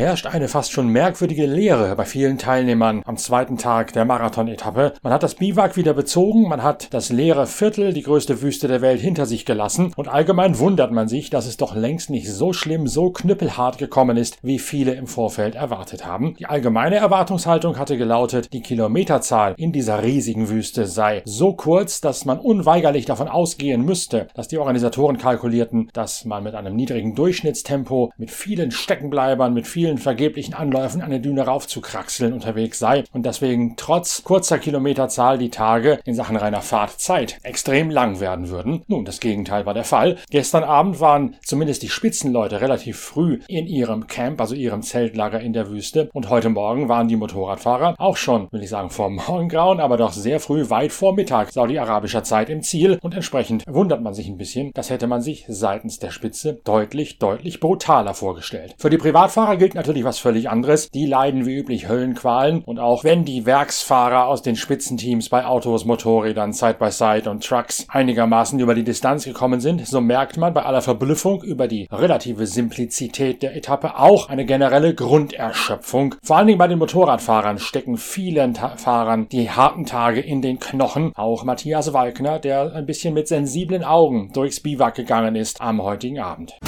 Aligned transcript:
herrscht 0.00 0.24
eine 0.24 0.48
fast 0.48 0.72
schon 0.72 0.88
merkwürdige 0.88 1.44
Leere 1.44 1.94
bei 1.94 2.06
vielen 2.06 2.38
Teilnehmern 2.38 3.02
am 3.04 3.18
zweiten 3.18 3.58
Tag 3.58 3.92
der 3.92 4.06
Marathon-Etappe. 4.06 4.94
Man 5.02 5.12
hat 5.12 5.22
das 5.22 5.34
Biwak 5.34 5.76
wieder 5.76 5.92
bezogen, 5.92 6.48
man 6.48 6.62
hat 6.62 6.94
das 6.94 7.10
leere 7.10 7.46
Viertel, 7.46 7.92
die 7.92 8.00
größte 8.00 8.40
Wüste 8.40 8.66
der 8.66 8.80
Welt, 8.80 8.98
hinter 9.02 9.26
sich 9.26 9.44
gelassen 9.44 9.92
und 9.96 10.08
allgemein 10.08 10.58
wundert 10.58 10.90
man 10.90 11.06
sich, 11.06 11.28
dass 11.28 11.46
es 11.46 11.58
doch 11.58 11.76
längst 11.76 12.08
nicht 12.08 12.30
so 12.30 12.54
schlimm, 12.54 12.86
so 12.86 13.10
knüppelhart 13.10 13.76
gekommen 13.76 14.16
ist, 14.16 14.38
wie 14.42 14.58
viele 14.58 14.92
im 14.94 15.06
Vorfeld 15.06 15.54
erwartet 15.54 16.06
haben. 16.06 16.34
Die 16.38 16.46
allgemeine 16.46 16.96
Erwartungshaltung 16.96 17.78
hatte 17.78 17.98
gelautet, 17.98 18.54
die 18.54 18.62
Kilometerzahl 18.62 19.54
in 19.58 19.70
dieser 19.70 20.02
riesigen 20.02 20.48
Wüste 20.48 20.86
sei 20.86 21.20
so 21.26 21.52
kurz, 21.52 22.00
dass 22.00 22.24
man 22.24 22.38
unweigerlich 22.38 23.04
davon 23.04 23.28
ausgehen 23.28 23.84
müsste, 23.84 24.28
dass 24.32 24.48
die 24.48 24.56
Organisatoren 24.56 25.18
kalkulierten, 25.18 25.90
dass 25.92 26.24
man 26.24 26.42
mit 26.42 26.54
einem 26.54 26.74
niedrigen 26.74 27.14
Durchschnittstempo, 27.14 28.12
mit 28.16 28.30
vielen 28.30 28.70
Steckenbleibern, 28.70 29.52
mit 29.52 29.66
vielen 29.66 29.89
vergeblichen 29.98 30.54
Anläufen 30.54 31.02
eine 31.02 31.20
Düne 31.20 31.42
raufzukraxeln 31.42 32.32
unterwegs 32.32 32.78
sei 32.78 33.04
und 33.12 33.26
deswegen 33.26 33.74
trotz 33.76 34.24
kurzer 34.24 34.58
Kilometerzahl 34.58 35.38
die 35.38 35.50
Tage 35.50 35.98
in 36.04 36.14
Sachen 36.14 36.36
reiner 36.36 36.62
Fahrtzeit 36.62 37.38
extrem 37.42 37.90
lang 37.90 38.20
werden 38.20 38.48
würden. 38.48 38.82
Nun, 38.86 39.04
das 39.04 39.20
Gegenteil 39.20 39.66
war 39.66 39.74
der 39.74 39.84
Fall. 39.84 40.16
Gestern 40.30 40.64
Abend 40.64 41.00
waren 41.00 41.36
zumindest 41.44 41.82
die 41.82 41.88
Spitzenleute 41.88 42.60
relativ 42.60 42.98
früh 42.98 43.40
in 43.48 43.66
ihrem 43.66 44.06
Camp, 44.06 44.40
also 44.40 44.54
ihrem 44.54 44.82
Zeltlager 44.82 45.40
in 45.40 45.52
der 45.52 45.70
Wüste 45.70 46.10
und 46.12 46.28
heute 46.28 46.48
Morgen 46.48 46.88
waren 46.88 47.08
die 47.08 47.16
Motorradfahrer 47.16 47.94
auch 47.98 48.16
schon, 48.16 48.48
will 48.50 48.62
ich 48.62 48.70
sagen, 48.70 48.90
vor 48.90 49.10
Morgengrauen, 49.10 49.80
aber 49.80 49.96
doch 49.96 50.12
sehr 50.12 50.40
früh, 50.40 50.70
weit 50.70 50.92
vor 50.92 51.14
Mittag 51.14 51.52
saudi-arabischer 51.52 52.24
Zeit 52.24 52.50
im 52.50 52.62
Ziel 52.62 52.98
und 53.02 53.14
entsprechend 53.14 53.64
wundert 53.66 54.02
man 54.02 54.14
sich 54.14 54.28
ein 54.28 54.38
bisschen, 54.38 54.72
das 54.74 54.90
hätte 54.90 55.06
man 55.06 55.22
sich 55.22 55.44
seitens 55.48 55.98
der 55.98 56.10
Spitze 56.10 56.60
deutlich, 56.64 57.18
deutlich 57.18 57.60
brutaler 57.60 58.14
vorgestellt. 58.14 58.74
Für 58.78 58.90
die 58.90 58.98
Privatfahrer 58.98 59.56
gilt 59.56 59.74
natürlich 59.80 60.04
was 60.04 60.18
völlig 60.18 60.50
anderes. 60.50 60.90
Die 60.90 61.06
leiden 61.06 61.46
wie 61.46 61.56
üblich 61.56 61.88
Höllenqualen 61.88 62.62
und 62.64 62.78
auch 62.78 63.02
wenn 63.02 63.24
die 63.24 63.46
Werksfahrer 63.46 64.26
aus 64.26 64.42
den 64.42 64.54
Spitzenteams 64.54 65.30
bei 65.30 65.46
Autos, 65.46 65.86
Motorrädern, 65.86 66.52
Side-by-Side 66.52 67.30
und 67.30 67.42
Trucks 67.42 67.86
einigermaßen 67.88 68.58
über 68.60 68.74
die 68.74 68.84
Distanz 68.84 69.24
gekommen 69.24 69.60
sind, 69.60 69.86
so 69.86 70.02
merkt 70.02 70.36
man 70.36 70.52
bei 70.52 70.64
aller 70.64 70.82
Verblüffung 70.82 71.42
über 71.42 71.66
die 71.66 71.88
relative 71.90 72.46
Simplizität 72.46 73.42
der 73.42 73.56
Etappe 73.56 73.98
auch 73.98 74.28
eine 74.28 74.44
generelle 74.44 74.94
Grunderschöpfung. 74.94 76.14
Vor 76.22 76.36
allen 76.36 76.48
Dingen 76.48 76.58
bei 76.58 76.68
den 76.68 76.78
Motorradfahrern 76.78 77.58
stecken 77.58 77.96
vielen 77.96 78.52
Ta 78.52 78.76
Fahrern 78.76 79.28
die 79.30 79.48
harten 79.48 79.86
Tage 79.86 80.20
in 80.20 80.42
den 80.42 80.60
Knochen. 80.60 81.12
Auch 81.14 81.44
Matthias 81.44 81.94
Walkner, 81.94 82.38
der 82.38 82.74
ein 82.74 82.84
bisschen 82.84 83.14
mit 83.14 83.28
sensiblen 83.28 83.82
Augen 83.82 84.30
durchs 84.34 84.60
Biwak 84.60 84.94
gegangen 84.94 85.36
ist 85.36 85.62
am 85.62 85.82
heutigen 85.82 86.18
Abend. 86.18 86.58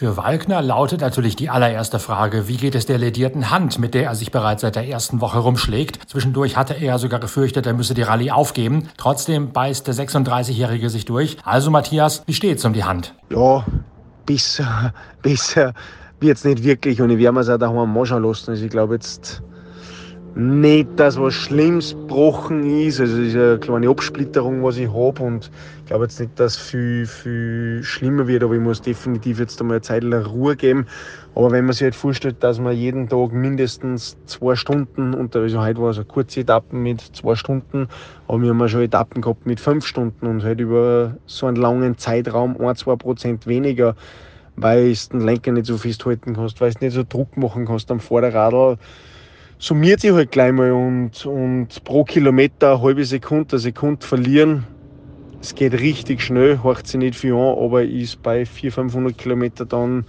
Für 0.00 0.16
Walkner 0.16 0.62
lautet 0.62 1.02
natürlich 1.02 1.36
die 1.36 1.50
allererste 1.50 1.98
Frage, 1.98 2.48
wie 2.48 2.56
geht 2.56 2.74
es 2.74 2.86
der 2.86 2.96
ledierten 2.96 3.50
Hand, 3.50 3.78
mit 3.78 3.92
der 3.92 4.04
er 4.04 4.14
sich 4.14 4.32
bereits 4.32 4.62
seit 4.62 4.76
der 4.76 4.88
ersten 4.88 5.20
Woche 5.20 5.40
rumschlägt. 5.40 6.08
Zwischendurch 6.08 6.56
hatte 6.56 6.72
er 6.72 6.98
sogar 6.98 7.20
gefürchtet, 7.20 7.66
er 7.66 7.74
müsse 7.74 7.92
die 7.92 8.00
Rallye 8.00 8.30
aufgeben. 8.30 8.88
Trotzdem 8.96 9.52
beißt 9.52 9.86
der 9.86 9.94
36-Jährige 9.94 10.88
sich 10.88 11.04
durch. 11.04 11.36
Also 11.44 11.70
Matthias, 11.70 12.22
wie 12.24 12.32
steht's 12.32 12.64
um 12.64 12.72
die 12.72 12.84
Hand? 12.84 13.14
Ja, 13.28 13.66
besser, 14.24 14.94
besser 15.22 15.74
wird's 16.18 16.44
nicht 16.44 16.64
wirklich 16.64 17.02
und 17.02 17.10
ich 17.10 17.18
werde 17.18 17.34
mir 17.34 17.40
es 17.40 17.50
auch 17.50 17.58
daheim 17.58 17.94
anschauen 17.94 18.22
lassen. 18.22 18.52
Also 18.52 18.64
ich 18.64 18.70
glaube 18.70 18.94
jetzt 18.94 19.42
nicht, 20.34 20.88
dass 20.96 21.20
was 21.20 21.34
Schlimmes 21.34 21.90
gebrochen 21.90 22.64
ist. 22.64 23.00
Also 23.00 23.20
es 23.20 23.28
ist 23.28 23.36
eine 23.36 23.58
kleine 23.58 23.88
Absplitterung, 23.88 24.62
was 24.62 24.76
ich 24.76 24.88
habe 24.88 25.22
und 25.22 25.50
ich 25.80 25.86
glaube 25.86 26.04
jetzt 26.04 26.20
nicht, 26.20 26.38
dass 26.38 26.56
es 26.56 26.58
viel, 26.58 27.06
viel 27.06 27.80
schlimmer 27.82 28.28
wird, 28.28 28.44
aber 28.44 28.54
ich 28.54 28.60
muss 28.60 28.80
definitiv 28.80 29.40
jetzt 29.40 29.60
einmal 29.60 29.76
eine 29.76 29.82
Zeit 29.82 30.04
lang 30.04 30.24
Ruhe 30.24 30.54
geben. 30.54 30.86
Aber 31.34 31.50
wenn 31.50 31.64
man 31.64 31.72
sich 31.72 31.82
halt 31.82 31.96
vorstellt, 31.96 32.36
dass 32.40 32.60
man 32.60 32.76
jeden 32.76 33.08
Tag 33.08 33.32
mindestens 33.32 34.16
zwei 34.26 34.54
Stunden, 34.54 35.14
und 35.14 35.34
also 35.34 35.60
heute 35.60 35.80
war 35.80 35.90
es 35.90 35.96
eine 35.96 36.06
kurze 36.06 36.40
Etappen 36.40 36.82
mit 36.82 37.00
zwei 37.00 37.34
Stunden, 37.34 37.88
aber 38.28 38.42
wir 38.42 38.50
haben 38.50 38.60
ja 38.60 38.68
schon 38.68 38.82
Etappen 38.82 39.22
gehabt 39.22 39.46
mit 39.46 39.58
fünf 39.58 39.84
Stunden 39.84 40.26
und 40.26 40.44
halt 40.44 40.60
über 40.60 41.16
so 41.26 41.46
einen 41.46 41.56
langen 41.56 41.98
Zeitraum 41.98 42.60
ein, 42.60 42.76
zwei 42.76 42.94
Prozent 42.94 43.48
weniger, 43.48 43.96
weil 44.54 44.92
du 44.92 45.18
den 45.18 45.20
Lenker 45.20 45.52
nicht 45.52 45.66
so 45.66 45.76
festhalten 45.76 46.34
kannst, 46.34 46.60
weil 46.60 46.72
du 46.72 46.84
nicht 46.84 46.94
so 46.94 47.02
Druck 47.08 47.36
machen 47.36 47.66
kannst 47.66 47.90
am 47.90 47.98
Vorderradl 47.98 48.78
summiert 49.60 50.00
sich 50.00 50.12
halt 50.12 50.32
gleich 50.32 50.52
mal 50.52 50.72
und, 50.72 51.24
und 51.26 51.84
pro 51.84 52.02
Kilometer 52.02 52.72
eine 52.72 52.82
halbe 52.82 53.04
Sekunde, 53.04 53.52
eine 53.52 53.58
Sekunde 53.60 54.04
verlieren. 54.04 54.66
Es 55.42 55.54
geht 55.54 55.74
richtig 55.74 56.22
schnell, 56.22 56.62
hört 56.62 56.86
sich 56.86 56.98
nicht 56.98 57.14
viel 57.14 57.34
an, 57.34 57.56
aber 57.58 57.84
ist 57.84 58.22
bei 58.22 58.44
400, 58.44 58.90
500 58.92 59.18
Kilometer 59.18 59.66
dann 59.66 60.04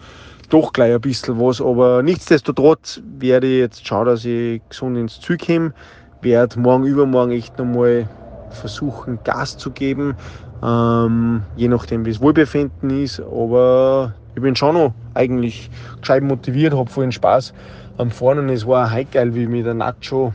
doch 0.49 0.71
gleich 0.73 0.93
ein 0.93 1.01
bisschen 1.01 1.39
was. 1.39 1.61
Aber 1.61 2.01
nichtsdestotrotz 2.01 3.01
werde 3.19 3.47
ich 3.47 3.59
jetzt 3.59 3.85
schauen, 3.85 4.05
dass 4.05 4.25
ich 4.25 4.61
gesund 4.69 4.97
ins 4.97 5.19
Ziel 5.19 5.37
komme. 5.37 5.73
Werde 6.21 6.59
morgen, 6.59 6.85
übermorgen 6.85 7.31
echt 7.33 7.57
nochmal 7.57 8.07
versuchen, 8.49 9.19
Gas 9.23 9.57
zu 9.57 9.71
geben. 9.71 10.15
Ähm, 10.63 11.43
je 11.55 11.67
nachdem, 11.67 12.05
wie 12.05 12.11
es 12.11 12.21
Wohlbefinden 12.21 12.89
ist. 12.89 13.19
Aber 13.19 14.13
ich 14.35 14.41
bin 14.41 14.55
schon 14.55 14.75
noch 14.75 14.93
eigentlich 15.13 15.69
gescheit 15.99 16.23
motiviert, 16.23 16.73
habe 16.73 16.89
vollen 16.89 17.11
Spaß 17.11 17.53
am 17.97 18.11
Fahren. 18.11 18.49
Es 18.49 18.65
war 18.65 18.91
auch 18.91 19.11
geil, 19.11 19.35
wie 19.35 19.47
mich 19.47 19.63
der 19.63 19.73
Nacho 19.73 20.33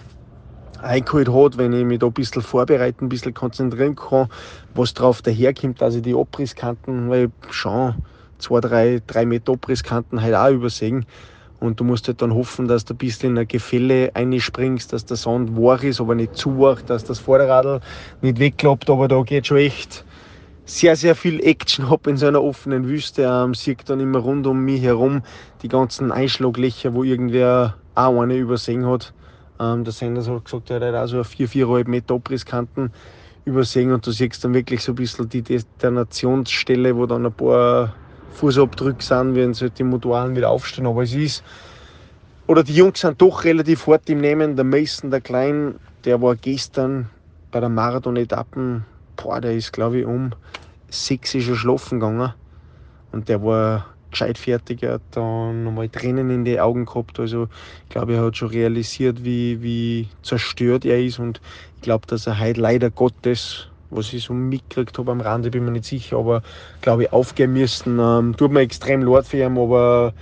eingeholt 0.83 1.29
hat, 1.29 1.59
wenn 1.59 1.73
ich 1.73 1.85
mich 1.85 1.99
da 1.99 2.07
ein 2.07 2.13
bisschen 2.13 2.43
vorbereiten, 2.43 3.07
ein 3.07 3.09
bisschen 3.09 3.35
konzentrieren 3.35 3.97
kann, 3.97 4.29
was 4.75 4.95
drauf 4.95 5.23
daherkommt, 5.23 5.81
dass 5.81 5.95
ich 5.95 6.03
die 6.03 6.15
Abrisskanten, 6.15 7.09
weil 7.09 7.31
schon 7.51 7.95
zwei, 8.39 8.61
drei, 8.61 9.03
drei 9.07 9.25
Meter 9.27 9.53
Abrisskanten 9.53 10.21
halt 10.21 10.35
auch 10.35 10.51
übersehen. 10.51 11.07
Und 11.59 11.81
du 11.81 11.85
musst 11.85 12.07
halt 12.07 12.21
dann 12.21 12.35
hoffen, 12.35 12.69
dass 12.69 12.85
du 12.85 12.93
ein 12.93 12.99
bisschen 12.99 13.31
in 13.31 13.39
ein 13.39 13.49
Gefälle 13.49 14.11
einspringst, 14.15 14.93
dass 14.93 15.07
der 15.07 15.17
Sand 15.17 15.57
wach 15.57 15.83
ist, 15.83 16.01
aber 16.01 16.15
nicht 16.15 16.37
zu 16.37 16.59
wach, 16.59 16.83
dass 16.83 17.05
das 17.05 17.19
Vorderradl 17.19 17.81
nicht 18.21 18.39
wegklappt. 18.39 18.91
Aber 18.91 19.09
da 19.09 19.23
geht 19.23 19.47
schon 19.47 19.57
echt 19.57 20.05
sehr, 20.67 20.97
sehr 20.97 21.15
viel 21.15 21.41
Action 21.43 21.89
habe 21.89 22.11
in 22.11 22.17
so 22.17 22.27
einer 22.27 22.43
offenen 22.43 22.89
Wüste. 22.89 23.23
Ähm, 23.23 23.55
sehe 23.55 23.77
dann 23.87 24.01
immer 24.01 24.19
rund 24.19 24.47
um 24.47 24.65
mich 24.65 24.83
herum 24.83 25.23
die 25.63 25.69
ganzen 25.69 26.13
Einschlaglöcher, 26.13 26.93
wo 26.93 27.05
irgendwer 27.05 27.77
auch 27.95 28.21
eine 28.21 28.37
übersehen 28.37 28.85
hat. 28.85 29.15
Ähm, 29.61 29.85
der 29.85 29.93
Sender 29.93 30.25
hat 30.27 30.45
gesagt, 30.45 30.71
er 30.71 30.81
hat 30.81 30.95
auch 30.95 31.07
so 31.07 31.23
4, 31.23 31.49
4,5 31.49 31.89
Meter 31.89 32.15
Abrisskanten 32.15 32.91
übersehen 33.45 33.93
und 33.93 34.05
du 34.05 34.11
siehst 34.11 34.45
dann 34.45 34.55
wirklich 34.55 34.83
so 34.83 34.93
ein 34.93 34.97
bisschen 34.97 35.29
die 35.29 35.43
Detonationsstelle, 35.43 36.97
wo 36.97 37.07
dann 37.07 37.27
ein 37.27 37.33
paar 37.33 37.95
Fußabdrücke 38.33 39.03
sind, 39.03 39.37
wenn 39.37 39.55
halt 39.55 39.79
die 39.79 39.85
Motoren 39.85 40.35
wieder 40.35 40.51
aufstehen. 40.51 40.87
Aber 40.87 41.05
es 41.05 41.15
ist, 41.15 41.45
oder 42.49 42.65
die 42.65 42.75
Jungs 42.75 43.01
sind 43.01 43.23
doch 43.23 43.45
relativ 43.45 43.87
hart 43.87 44.11
im 44.11 44.21
Nehmen. 44.21 44.57
Der 44.57 44.65
Mason, 44.65 45.13
der 45.13 45.21
Klein, 45.21 45.77
der 46.05 46.21
war 46.21 46.35
gestern 46.35 47.09
bei 47.53 47.61
der 47.61 47.69
Marathon-Etappen 47.69 48.85
boah, 49.17 49.41
der 49.41 49.55
ist 49.55 49.73
glaube 49.73 50.01
ich 50.01 50.07
um 50.07 50.33
sechs 50.89 51.35
ist 51.35 51.45
schon 51.45 51.57
schlafen 51.57 52.01
gegangen. 52.01 52.33
Und 53.13 53.29
der 53.29 53.43
war 53.43 53.87
gescheit 54.11 54.39
fertig. 54.39 54.83
Er 54.83 54.95
hat 54.95 55.03
dann 55.13 55.65
nochmal 55.65 55.89
Tränen 55.89 56.31
in 56.31 56.45
die 56.45 56.61
Augen 56.61 56.87
gehabt. 56.87 57.19
Also 57.21 57.49
ich 57.85 57.89
glaube, 57.91 58.15
er 58.15 58.25
hat 58.25 58.37
schon 58.37 58.49
realisiert, 58.49 59.25
wie, 59.25 59.63
wie 59.63 60.09
zerstört 60.23 60.85
er 60.85 61.03
ist. 61.03 61.19
Und 61.19 61.41
ich 61.77 61.83
glaube, 61.83 62.07
dass 62.07 62.27
er 62.27 62.39
heute 62.41 62.61
leider 62.61 62.91
Gottes, 62.91 63.69
was 63.91 64.13
ich 64.13 64.25
so 64.25 64.35
mitgekriegt 64.35 64.99
habe 64.99 65.13
am 65.13 65.21
Rande, 65.21 65.51
bin 65.51 65.65
mir 65.65 65.71
nicht 65.71 65.85
sicher, 65.85 66.19
aber 66.19 66.43
glaube 66.81 67.05
ich, 67.05 67.13
aufgeben 67.13 67.55
müssen. 67.55 67.99
Ähm, 67.99 68.37
tut 68.37 68.53
mir 68.53 68.61
extrem 68.61 69.03
leid 69.03 69.27
für 69.27 69.39
ihn, 69.39 69.59
aber 69.59 70.13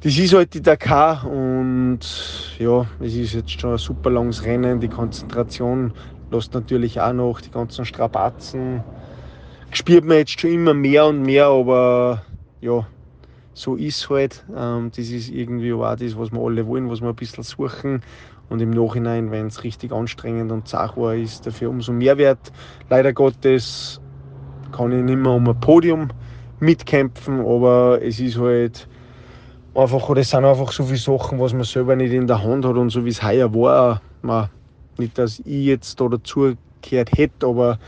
das 0.00 0.18
ist 0.18 0.34
halt 0.34 0.52
die 0.54 0.62
Dakar 0.62 1.24
und 1.24 2.00
ja, 2.58 2.86
es 2.98 3.14
ist 3.14 3.34
jetzt 3.34 3.60
schon 3.60 3.72
ein 3.72 3.78
super 3.78 4.10
langes 4.10 4.44
Rennen. 4.44 4.80
Die 4.80 4.88
Konzentration 4.88 5.92
lässt 6.32 6.54
natürlich 6.54 7.00
auch 7.00 7.12
noch 7.12 7.40
die 7.40 7.50
ganzen 7.50 7.84
Strapazen. 7.84 8.82
Spürt 9.70 10.04
man 10.04 10.18
jetzt 10.18 10.38
schon 10.40 10.50
immer 10.50 10.74
mehr 10.74 11.06
und 11.06 11.22
mehr, 11.22 11.46
aber 11.46 12.22
ja, 12.60 12.86
so 13.54 13.76
ist 13.76 14.08
halt. 14.10 14.44
Ähm, 14.56 14.90
das 14.94 15.08
ist 15.08 15.30
irgendwie 15.30 15.72
auch 15.72 15.96
das, 15.96 16.16
was 16.18 16.32
wir 16.32 16.40
alle 16.40 16.66
wollen, 16.66 16.90
was 16.90 17.00
wir 17.00 17.08
ein 17.08 17.16
bisschen 17.16 17.44
suchen. 17.44 18.02
Und 18.48 18.60
im 18.60 18.70
Nachhinein, 18.70 19.30
wenn 19.30 19.46
es 19.46 19.64
richtig 19.64 19.92
anstrengend 19.92 20.52
und 20.52 20.68
zart 20.68 20.96
war, 20.96 21.14
ist 21.14 21.46
dafür 21.46 21.70
umso 21.70 21.92
mehr 21.92 22.18
wert. 22.18 22.52
Leider 22.90 23.12
Gottes 23.12 24.00
kann 24.72 24.92
ich 24.92 25.02
nicht 25.02 25.18
mehr 25.18 25.32
um 25.32 25.48
ein 25.48 25.58
Podium 25.60 26.08
mitkämpfen, 26.60 27.40
aber 27.40 28.00
es 28.02 28.20
ist 28.20 28.38
halt 28.38 28.88
einfach, 29.74 30.10
es 30.16 30.30
sind 30.30 30.44
einfach 30.44 30.70
so 30.70 30.84
viele 30.84 30.98
Sachen, 30.98 31.40
was 31.40 31.52
man 31.52 31.64
selber 31.64 31.96
nicht 31.96 32.12
in 32.12 32.26
der 32.26 32.42
Hand 32.42 32.64
hat 32.64 32.76
und 32.76 32.90
so 32.90 33.04
wie 33.04 33.10
es 33.10 33.22
heuer 33.22 33.52
war. 33.54 34.02
Man 34.22 34.48
nicht, 34.98 35.18
dass 35.18 35.38
ich 35.40 35.66
jetzt 35.66 36.00
da 36.00 36.08
dazugehört 36.08 36.58
hätte, 37.12 37.46
aber 37.46 37.78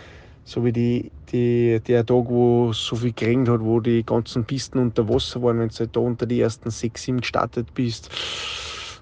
so 0.45 0.65
wie 0.65 0.73
die, 0.73 1.13
die, 1.31 1.81
der 1.87 2.07
Tag, 2.07 2.27
wo 2.29 2.73
so 2.73 2.97
viel 2.97 3.13
geregnet 3.15 3.49
hat, 3.49 3.61
wo 3.63 3.81
die 3.81 4.05
ganzen 4.05 4.47
Pisten 4.47 4.79
unter 4.79 5.09
Wasser 5.09 5.43
waren, 5.43 5.59
wenn 5.61 5.69
du 5.71 5.75
halt 5.79 5.97
da 5.97 6.01
unter 6.01 6.27
die 6.27 6.41
ersten 6.41 6.71
sechs, 6.71 7.05
sieben 7.05 7.21
gestartet 7.21 7.75
bist, 7.75 8.11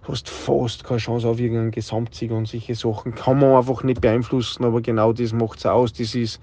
hast 0.09 0.29
fast 0.29 0.85
keine 0.85 0.99
Chance 0.99 1.29
auf 1.29 1.39
irgendeinen 1.39 1.71
Gesamtsieg 1.71 2.31
und 2.33 2.49
solche 2.49 2.75
Sachen 2.75 3.15
kann 3.15 3.39
man 3.39 3.57
einfach 3.57 3.83
nicht 3.85 4.01
beeinflussen, 4.01 4.65
aber 4.65 4.81
genau 4.81 5.13
das 5.13 5.33
macht 5.33 5.59
es 5.59 5.67
aus. 5.67 5.93
Das 5.93 6.15
ist 6.15 6.41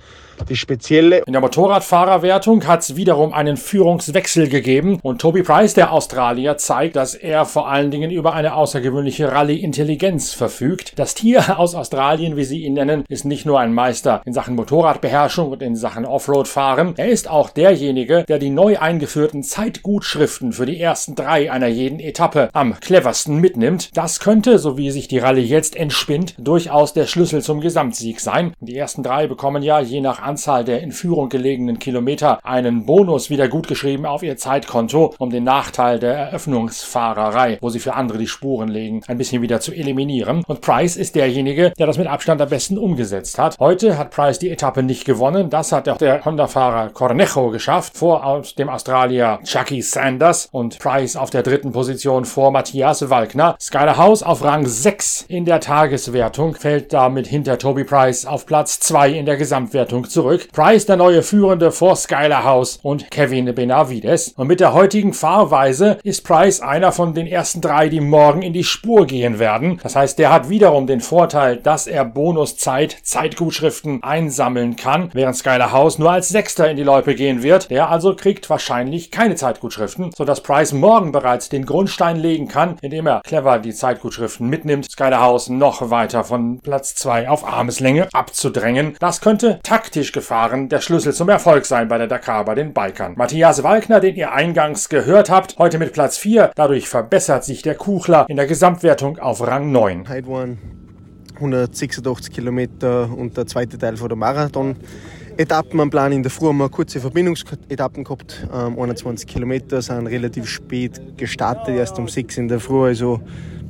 das 0.48 0.58
Spezielle. 0.58 1.24
In 1.26 1.34
der 1.34 1.42
Motorradfahrerwertung 1.42 2.66
hat 2.66 2.82
es 2.82 2.96
wiederum 2.96 3.34
einen 3.34 3.58
Führungswechsel 3.58 4.48
gegeben 4.48 5.00
und 5.02 5.20
Toby 5.20 5.44
Price, 5.44 5.74
der 5.74 5.92
Australier, 5.92 6.58
zeigt, 6.58 6.96
dass 6.96 7.16
er 7.16 7.46
vor 7.46 7.68
allen 7.68 7.92
Dingen 7.92 8.12
über 8.12 8.34
eine 8.34 8.56
außergewöhnliche 8.56 9.32
Rallye-Intelligenz 9.32 10.34
verfügt. 10.34 10.98
Das 10.98 11.14
Tier 11.14 11.60
aus 11.60 11.76
Australien, 11.76 12.38
wie 12.38 12.46
sie 12.46 12.64
ihn 12.64 12.74
nennen, 12.74 13.04
ist 13.10 13.26
nicht 13.26 13.46
nur 13.46 13.60
ein 13.60 13.74
Meister 13.74 14.22
in 14.26 14.34
Sachen 14.34 14.56
Motorradbeherrschung 14.56 15.52
und 15.52 15.62
in 15.62 15.76
Sachen 15.76 16.06
Offroad-Fahren, 16.06 16.94
er 16.98 17.10
ist 17.10 17.30
auch 17.30 17.50
derjenige, 17.50 18.24
der 18.28 18.40
die 18.40 18.50
neu 18.50 18.80
eingeführten 18.80 19.44
Zeitgutschriften 19.44 20.54
für 20.54 20.66
die 20.66 20.80
ersten 20.80 21.16
drei 21.16 21.52
einer 21.52 21.68
jeden 21.68 22.00
Etappe 22.00 22.50
am 22.54 22.80
cleversten 22.80 23.38
mitnimmt. 23.50 23.98
Das 23.98 24.20
könnte, 24.20 24.60
so 24.60 24.78
wie 24.78 24.92
sich 24.92 25.08
die 25.08 25.18
Rallye 25.18 25.42
jetzt 25.42 25.76
entspinnt, 25.76 26.36
durchaus 26.38 26.94
der 26.94 27.08
Schlüssel 27.08 27.42
zum 27.42 27.62
Gesamtsieg 27.62 28.20
sein. 28.20 28.54
Die 28.60 28.78
ersten 28.78 29.02
drei 29.02 29.26
bekommen 29.28 29.64
ja 29.64 29.80
je 29.80 30.02
nach 30.02 30.22
Anzahl 30.22 30.64
der 30.64 30.82
in 30.82 30.92
Führung 30.92 31.30
gelegenen 31.30 31.80
Kilometer 31.80 32.40
einen 32.46 32.86
Bonus 32.86 33.32
wieder 33.32 33.48
gutgeschrieben 33.48 34.06
auf 34.06 34.22
ihr 34.22 34.38
Zeitkonto, 34.38 35.16
um 35.18 35.32
den 35.32 35.44
Nachteil 35.44 35.98
der 36.00 36.14
Eröffnungsfahrerei, 36.14 37.58
wo 37.62 37.70
sie 37.70 37.80
für 37.80 37.96
andere 37.96 38.20
die 38.20 38.28
Spuren 38.28 38.70
legen, 38.70 39.02
ein 39.08 39.18
bisschen 39.18 39.42
wieder 39.42 39.60
zu 39.60 39.74
eliminieren. 39.74 40.44
Und 40.48 40.62
Price 40.62 40.96
ist 40.96 41.16
derjenige, 41.16 41.74
der 41.78 41.88
das 41.88 41.98
mit 41.98 42.08
Abstand 42.08 42.42
am 42.42 42.50
besten 42.50 42.78
umgesetzt 42.78 43.40
hat. 43.40 43.58
Heute 43.60 43.98
hat 43.98 44.12
Price 44.12 44.38
die 44.38 44.52
Etappe 44.52 44.84
nicht 44.84 45.06
gewonnen. 45.06 45.50
Das 45.50 45.72
hat 45.72 45.90
auch 45.90 45.98
der 45.98 46.24
Honda-Fahrer 46.24 46.90
Cornejo 46.90 47.50
geschafft, 47.50 47.98
vor 47.98 48.44
dem 48.58 48.70
Australier 48.70 49.40
Chucky 49.44 49.82
Sanders 49.82 50.50
und 50.52 50.78
Price 50.80 51.16
auf 51.16 51.32
der 51.32 51.42
dritten 51.42 51.72
Position 51.72 52.26
vor 52.26 52.52
Matthias 52.52 53.10
Walkner. 53.10 53.39
Skyler 53.62 53.96
House 53.96 54.22
auf 54.22 54.44
Rang 54.44 54.66
6 54.66 55.26
in 55.30 55.46
der 55.46 55.62
Tageswertung 55.62 56.56
fällt 56.56 56.92
damit 56.92 57.26
hinter 57.26 57.58
Toby 57.58 57.86
Price 57.86 58.26
auf 58.26 58.46
Platz 58.46 58.82
2 58.82 59.12
in 59.12 59.26
der 59.26 59.38
Gesamtwertung 59.38 60.10
zurück. 60.10 60.50
Price 60.52 60.86
der 60.86 60.98
neue 60.98 61.24
Führende 61.24 61.72
vor 61.72 61.96
Skyler 61.96 62.44
House 62.44 62.80
und 62.84 63.10
Kevin 63.12 63.56
Benavides. 63.56 64.34
Und 64.36 64.48
mit 64.48 64.60
der 64.60 64.74
heutigen 64.74 65.14
Fahrweise 65.14 66.00
ist 66.04 66.26
Price 66.26 66.60
einer 66.60 66.92
von 66.92 67.14
den 67.14 67.28
ersten 67.28 67.62
drei, 67.62 67.88
die 67.88 68.02
morgen 68.02 68.42
in 68.42 68.52
die 68.52 68.66
Spur 68.66 69.06
gehen 69.06 69.40
werden. 69.40 69.80
Das 69.84 69.96
heißt, 69.96 70.20
der 70.20 70.34
hat 70.34 70.50
wiederum 70.50 70.86
den 70.86 71.00
Vorteil, 71.00 71.58
dass 71.58 71.88
er 71.88 72.04
Bonuszeit, 72.04 72.98
Zeitgutschriften 73.04 74.04
einsammeln 74.04 74.76
kann, 74.76 75.12
während 75.14 75.38
Skyler 75.38 75.72
House 75.72 75.98
nur 75.98 76.12
als 76.12 76.28
Sechster 76.28 76.70
in 76.70 76.76
die 76.76 76.84
Loipe 76.84 77.16
gehen 77.16 77.42
wird. 77.42 77.70
Der 77.70 77.90
also 77.90 78.16
kriegt 78.16 78.50
wahrscheinlich 78.50 79.12
keine 79.12 79.36
Zeitgutschriften, 79.36 80.12
sodass 80.14 80.44
Price 80.44 80.74
morgen 80.74 81.14
bereits 81.14 81.48
den 81.48 81.66
Grundstein 81.66 82.18
legen 82.18 82.50
kann, 82.50 82.78
indem 82.82 83.08
er 83.08 83.22
clever 83.30 83.60
die 83.60 83.76
Zeitgutschriften 83.76 84.50
mitnimmt, 84.50 84.90
Skyler 84.90 85.22
House 85.22 85.50
noch 85.50 85.92
weiter 85.92 86.24
von 86.24 86.60
Platz 86.62 86.96
2 86.96 87.30
auf 87.30 87.48
Armeslänge 87.48 88.08
abzudrängen. 88.12 88.96
Das 89.00 89.22
könnte 89.22 89.60
taktisch 89.62 90.12
gefahren 90.12 90.68
der 90.68 90.82
Schlüssel 90.82 91.14
zum 91.14 91.30
Erfolg 91.30 91.66
sein 91.68 91.88
bei 91.88 92.00
der 92.00 92.08
Dakar 92.08 92.44
bei 92.44 92.56
den 92.56 92.74
Bikern. 92.74 93.14
Matthias 93.18 93.62
Walkner, 93.62 94.00
den 94.00 94.16
ihr 94.16 94.32
eingangs 94.32 94.90
gehört 94.90 95.30
habt, 95.30 95.60
heute 95.60 95.78
mit 95.78 95.94
Platz 95.94 96.18
4. 96.18 96.54
Dadurch 96.56 96.90
verbessert 96.90 97.44
sich 97.44 97.62
der 97.62 97.76
Kuchler 97.76 98.26
in 98.30 98.36
der 98.36 98.48
Gesamtwertung 98.48 99.20
auf 99.20 99.46
Rang 99.46 99.72
9. 99.72 100.10
Heute 100.10 100.28
waren 100.28 100.58
186 101.36 102.34
Kilometer 102.34 103.12
und 103.16 103.38
der 103.38 103.46
zweite 103.46 103.78
Teil 103.78 103.98
von 103.98 104.10
der 104.10 104.18
Marathon. 104.18 104.76
Etappen 105.40 105.80
am 105.80 105.90
Plan 105.90 106.12
in 106.12 106.22
der 106.22 106.32
Früh 106.32 106.48
haben 106.48 106.58
wir 106.58 106.68
kurze 106.68 107.00
Verbindungsetappen 107.00 108.04
gehabt. 108.04 108.46
Ähm, 108.54 108.78
21 108.78 109.26
Kilometer 109.26 109.82
sind 109.82 110.08
relativ 110.08 110.50
spät 110.50 111.00
gestartet, 111.16 111.78
erst 111.78 111.98
um 111.98 112.10
6 112.10 112.40
in 112.40 112.50
der 112.50 112.60
Früh. 112.60 112.88
Also 112.88 113.22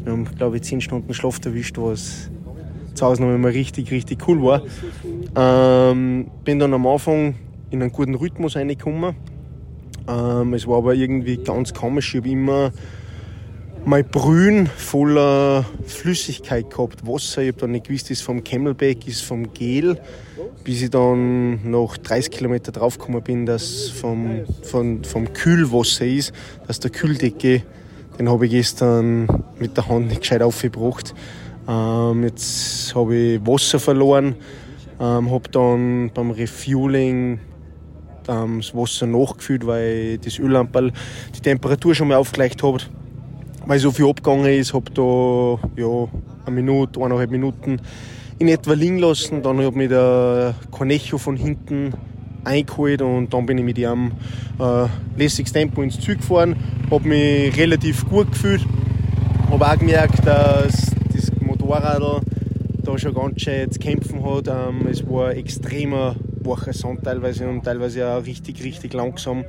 wir 0.03 0.13
haben, 0.13 0.25
glaube 0.35 0.55
ich, 0.55 0.63
10 0.63 0.81
Stunden 0.81 1.13
Schlaf 1.13 1.39
erwischt, 1.45 1.77
was 1.77 2.31
zu 2.95 3.05
Hause 3.05 3.21
noch 3.21 3.35
immer 3.35 3.49
richtig, 3.49 3.91
richtig 3.91 4.27
cool 4.27 4.41
war. 4.41 4.63
Ähm, 5.35 6.31
bin 6.43 6.57
dann 6.57 6.73
am 6.73 6.87
Anfang 6.87 7.35
in 7.69 7.83
einen 7.83 7.91
guten 7.91 8.15
Rhythmus 8.15 8.55
reingekommen. 8.55 9.15
Ähm, 10.07 10.55
es 10.55 10.65
war 10.65 10.77
aber 10.77 10.95
irgendwie 10.95 11.37
ganz 11.37 11.71
komisch. 11.71 12.15
Ich 12.15 12.21
habe 12.21 12.29
immer 12.29 12.71
mein 13.85 14.05
Brühen 14.05 14.67
voller 14.67 15.65
Flüssigkeit 15.85 16.69
gehabt, 16.69 17.05
Wasser. 17.05 17.41
Ich 17.41 17.49
habe 17.49 17.61
dann 17.61 17.71
nicht 17.71 17.87
gewusst, 17.87 18.11
ist 18.11 18.21
vom 18.21 18.43
Camelback, 18.43 19.07
ist 19.07 19.23
vom 19.23 19.53
Gel, 19.53 19.99
bis 20.63 20.81
ich 20.81 20.89
dann 20.89 21.69
nach 21.69 21.97
30 21.97 22.31
Kilometer 22.31 22.71
draufgekommen 22.71 23.21
bin, 23.23 23.45
dass 23.45 23.89
vom, 23.89 24.41
vom, 24.63 25.03
vom 25.03 25.31
Kühlwasser 25.33 26.05
ist, 26.05 26.33
dass 26.67 26.79
der 26.79 26.91
Kühldecke, 26.91 27.63
den 28.17 28.29
habe 28.29 28.45
ich 28.45 28.51
gestern 28.51 29.27
mit 29.59 29.77
der 29.77 29.87
Hand 29.87 30.07
nicht 30.07 30.21
gescheit 30.21 30.41
aufgebracht. 30.41 31.13
Ähm, 31.67 32.23
jetzt 32.23 32.93
habe 32.95 33.15
ich 33.15 33.47
Wasser 33.47 33.79
verloren, 33.79 34.35
ähm, 34.99 35.31
habe 35.31 35.49
dann 35.51 36.11
beim 36.13 36.31
Refueling 36.31 37.39
ähm, 38.27 38.59
das 38.59 38.75
Wasser 38.75 39.07
nachgefüllt, 39.07 39.65
weil 39.65 40.17
das 40.17 40.37
Öllamperl 40.37 40.91
die 41.35 41.41
Temperatur 41.41 41.95
schon 41.95 42.09
mal 42.09 42.17
aufgleicht 42.17 42.61
hat 42.63 42.89
weil 43.69 43.77
so 43.77 43.91
viel 43.91 44.07
abgegangen 44.07 44.47
ist, 44.47 44.73
habe 44.73 44.89
da 44.95 45.79
ja, 45.79 46.07
eine 46.47 46.55
Minute, 46.55 46.99
eineinhalb 46.99 47.29
Minuten 47.29 47.79
in 48.39 48.47
etwa 48.47 48.73
liegen 48.73 48.97
lassen. 48.97 49.43
Dann 49.43 49.63
habe 49.63 49.83
ich 49.83 49.89
der 49.89 50.55
Cornejo 50.71 51.19
von 51.19 51.37
hinten 51.37 51.93
eingeholt 52.43 53.03
und 53.03 53.31
dann 53.31 53.45
bin 53.45 53.59
ich 53.59 53.63
mit 53.63 53.77
ihm 53.77 54.13
äh, 54.59 54.87
lässiges 55.15 55.53
Tempo 55.53 55.83
ins 55.83 55.99
Ziel 55.99 56.15
gefahren, 56.15 56.55
habe 56.89 57.07
mich 57.07 57.55
relativ 57.57 58.09
gut 58.09 58.31
gefühlt, 58.31 58.65
habe 59.51 59.67
auch 59.67 59.77
gemerkt, 59.77 60.25
dass 60.25 60.89
das 61.13 61.31
Motorrad 61.39 62.23
da 62.81 62.97
schon 62.97 63.13
ganz 63.13 63.39
schön 63.39 63.69
zu 63.69 63.79
kämpfen 63.79 64.25
hat. 64.25 64.47
Ähm, 64.47 64.87
es 64.89 65.07
war 65.07 65.35
extremer 65.35 66.15
Woche 66.49 66.73
sind 66.73 67.03
teilweise 67.03 67.47
und 67.47 67.63
teilweise 67.63 68.07
auch 68.07 68.25
richtig, 68.25 68.63
richtig 68.63 68.93
langsam, 68.93 69.45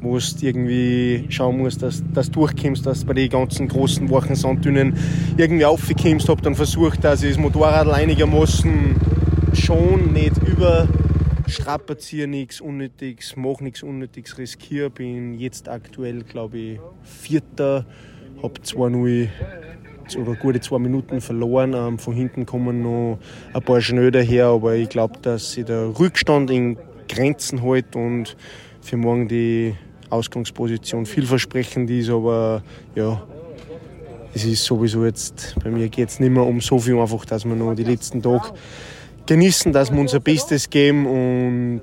wo 0.00 0.18
du 0.18 0.24
irgendwie 0.40 1.26
schauen 1.28 1.58
musst, 1.58 1.82
dass, 1.82 2.02
dass 2.12 2.30
du 2.30 2.40
durchkommst, 2.40 2.86
dass 2.86 3.00
du 3.00 3.06
bei 3.06 3.14
den 3.14 3.28
ganzen 3.28 3.68
großen 3.68 4.08
Wochen 4.08 4.34
Sanddünen 4.34 4.96
irgendwie 5.36 5.64
aufkommst. 5.64 6.28
Habe 6.28 6.42
dann 6.42 6.54
versucht, 6.54 7.02
dass 7.02 7.22
ich 7.22 7.30
das 7.30 7.38
Motorrad 7.38 7.88
einigermaßen 7.88 8.94
schon 9.52 10.12
nicht 10.12 10.38
über 10.46 10.88
strapaziere 11.46 12.28
nichts 12.28 12.60
Unnötiges, 12.60 13.36
mach 13.36 13.60
nichts 13.60 13.82
Unnötiges, 13.82 14.38
riskiere. 14.38 14.90
Bin 14.90 15.34
jetzt 15.38 15.68
aktuell, 15.68 16.22
glaube 16.22 16.58
ich, 16.58 16.80
Vierter, 17.02 17.84
habe 18.42 18.60
2-0 18.60 19.28
oder 20.16 20.34
gute 20.34 20.60
zwei 20.60 20.78
Minuten 20.78 21.20
verloren. 21.20 21.74
Ähm, 21.74 21.98
von 21.98 22.14
hinten 22.14 22.46
kommen 22.46 22.82
noch 22.82 23.18
ein 23.52 23.62
paar 23.62 23.80
Schnöder 23.80 24.22
her, 24.22 24.46
aber 24.46 24.74
ich 24.74 24.88
glaube, 24.88 25.18
dass 25.22 25.52
sich 25.52 25.64
der 25.64 25.98
Rückstand 25.98 26.50
in 26.50 26.76
Grenzen 27.08 27.62
hält 27.62 27.96
und 27.96 28.36
für 28.80 28.96
morgen 28.96 29.28
die 29.28 29.74
Ausgangsposition 30.10 31.06
vielversprechend 31.06 31.90
ist. 31.90 32.10
Aber 32.10 32.62
ja, 32.94 33.22
es 34.34 34.44
ist 34.44 34.64
sowieso 34.64 35.04
jetzt, 35.04 35.54
bei 35.62 35.70
mir 35.70 35.88
geht 35.88 36.08
es 36.08 36.20
nicht 36.20 36.30
mehr 36.30 36.44
um 36.44 36.60
so 36.60 36.78
viel, 36.78 36.98
einfach, 36.98 37.24
dass 37.24 37.44
wir 37.44 37.54
noch 37.54 37.74
die 37.74 37.84
letzten 37.84 38.22
Tage 38.22 38.52
genießen, 39.26 39.72
dass 39.72 39.92
wir 39.92 40.00
unser 40.00 40.20
Bestes 40.20 40.68
geben 40.68 41.06
und 41.06 41.80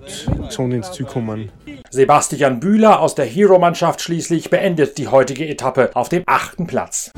gesund 0.48 0.74
ins 0.74 0.92
Ziel 0.92 1.06
kommen. 1.06 1.50
Sebastian 1.90 2.60
Bühler 2.60 3.00
aus 3.00 3.16
der 3.16 3.25
Hero-Mannschaft 3.25 4.01
schließlich 4.01 4.50
beendet 4.50 4.98
die 4.98 5.08
heutige 5.08 5.48
Etappe 5.48 5.92
auf 5.94 6.10
dem 6.10 6.24
achten 6.25 6.68
Platz. 6.68 7.12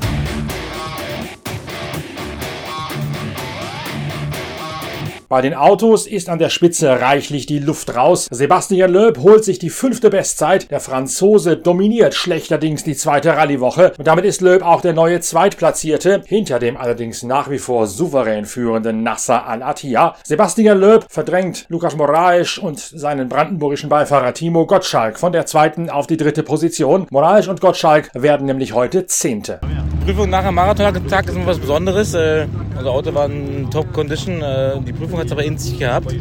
Bei 5.28 5.40
den 5.40 5.54
Autos 5.54 6.06
ist 6.06 6.28
an 6.28 6.38
der 6.38 6.50
Spitze 6.50 7.00
reichlich 7.00 7.46
die 7.46 7.58
Luft 7.58 7.96
raus. 7.96 8.28
Sebastian 8.30 8.92
Loeb 8.92 9.18
holt 9.18 9.44
sich 9.44 9.58
die 9.58 9.70
fünfte 9.70 10.10
Bestzeit. 10.10 10.70
Der 10.70 10.80
Franzose 10.80 11.56
dominiert 11.56 12.14
schlechterdings 12.14 12.84
die 12.84 12.94
zweite 12.94 13.36
Rallyewoche. 13.36 13.92
Und 13.96 14.06
damit 14.06 14.24
ist 14.24 14.42
Loeb 14.42 14.62
auch 14.62 14.82
der 14.82 14.92
neue 14.92 15.20
Zweitplatzierte, 15.20 16.22
hinter 16.26 16.58
dem 16.58 16.76
allerdings 16.76 17.22
nach 17.22 17.50
wie 17.50 17.58
vor 17.58 17.86
souverän 17.86 18.44
führenden 18.44 19.02
Nasser 19.02 19.46
Al-Attiyah. 19.46 20.16
Sebastian 20.24 20.78
Loeb 20.78 21.06
verdrängt 21.08 21.66
Lukas 21.68 21.96
Moraes 21.96 22.58
und 22.58 22.78
seinen 22.78 23.28
brandenburgischen 23.28 23.88
Beifahrer 23.88 24.34
Timo 24.34 24.66
Gottschalk 24.66 25.18
von 25.18 25.32
der 25.32 25.46
zweiten 25.46 25.88
auf 25.88 26.06
die 26.06 26.18
dritte 26.18 26.42
Position. 26.42 27.06
Moraes 27.10 27.48
und 27.48 27.60
Gottschalk 27.60 28.10
werden 28.14 28.46
nämlich 28.46 28.74
heute 28.74 29.06
Zehnte. 29.06 29.60
Prüfung 30.04 30.28
nach 30.28 30.44
dem 30.44 30.54
Marathontag 30.54 31.28
ist 31.28 31.34
immer 31.34 31.46
was 31.46 31.58
Besonderes. 31.58 32.12
Äh, 32.12 32.46
unser 32.76 32.90
Auto 32.90 33.14
war 33.14 33.24
in 33.24 33.70
Top-Condition. 33.70 34.42
Äh, 34.42 34.78
die 34.86 34.92
Prüfung 34.92 35.18
hat 35.18 35.26
es 35.26 35.32
aber 35.32 35.44
in 35.44 35.56
sich 35.56 35.78
gehabt. 35.78 36.14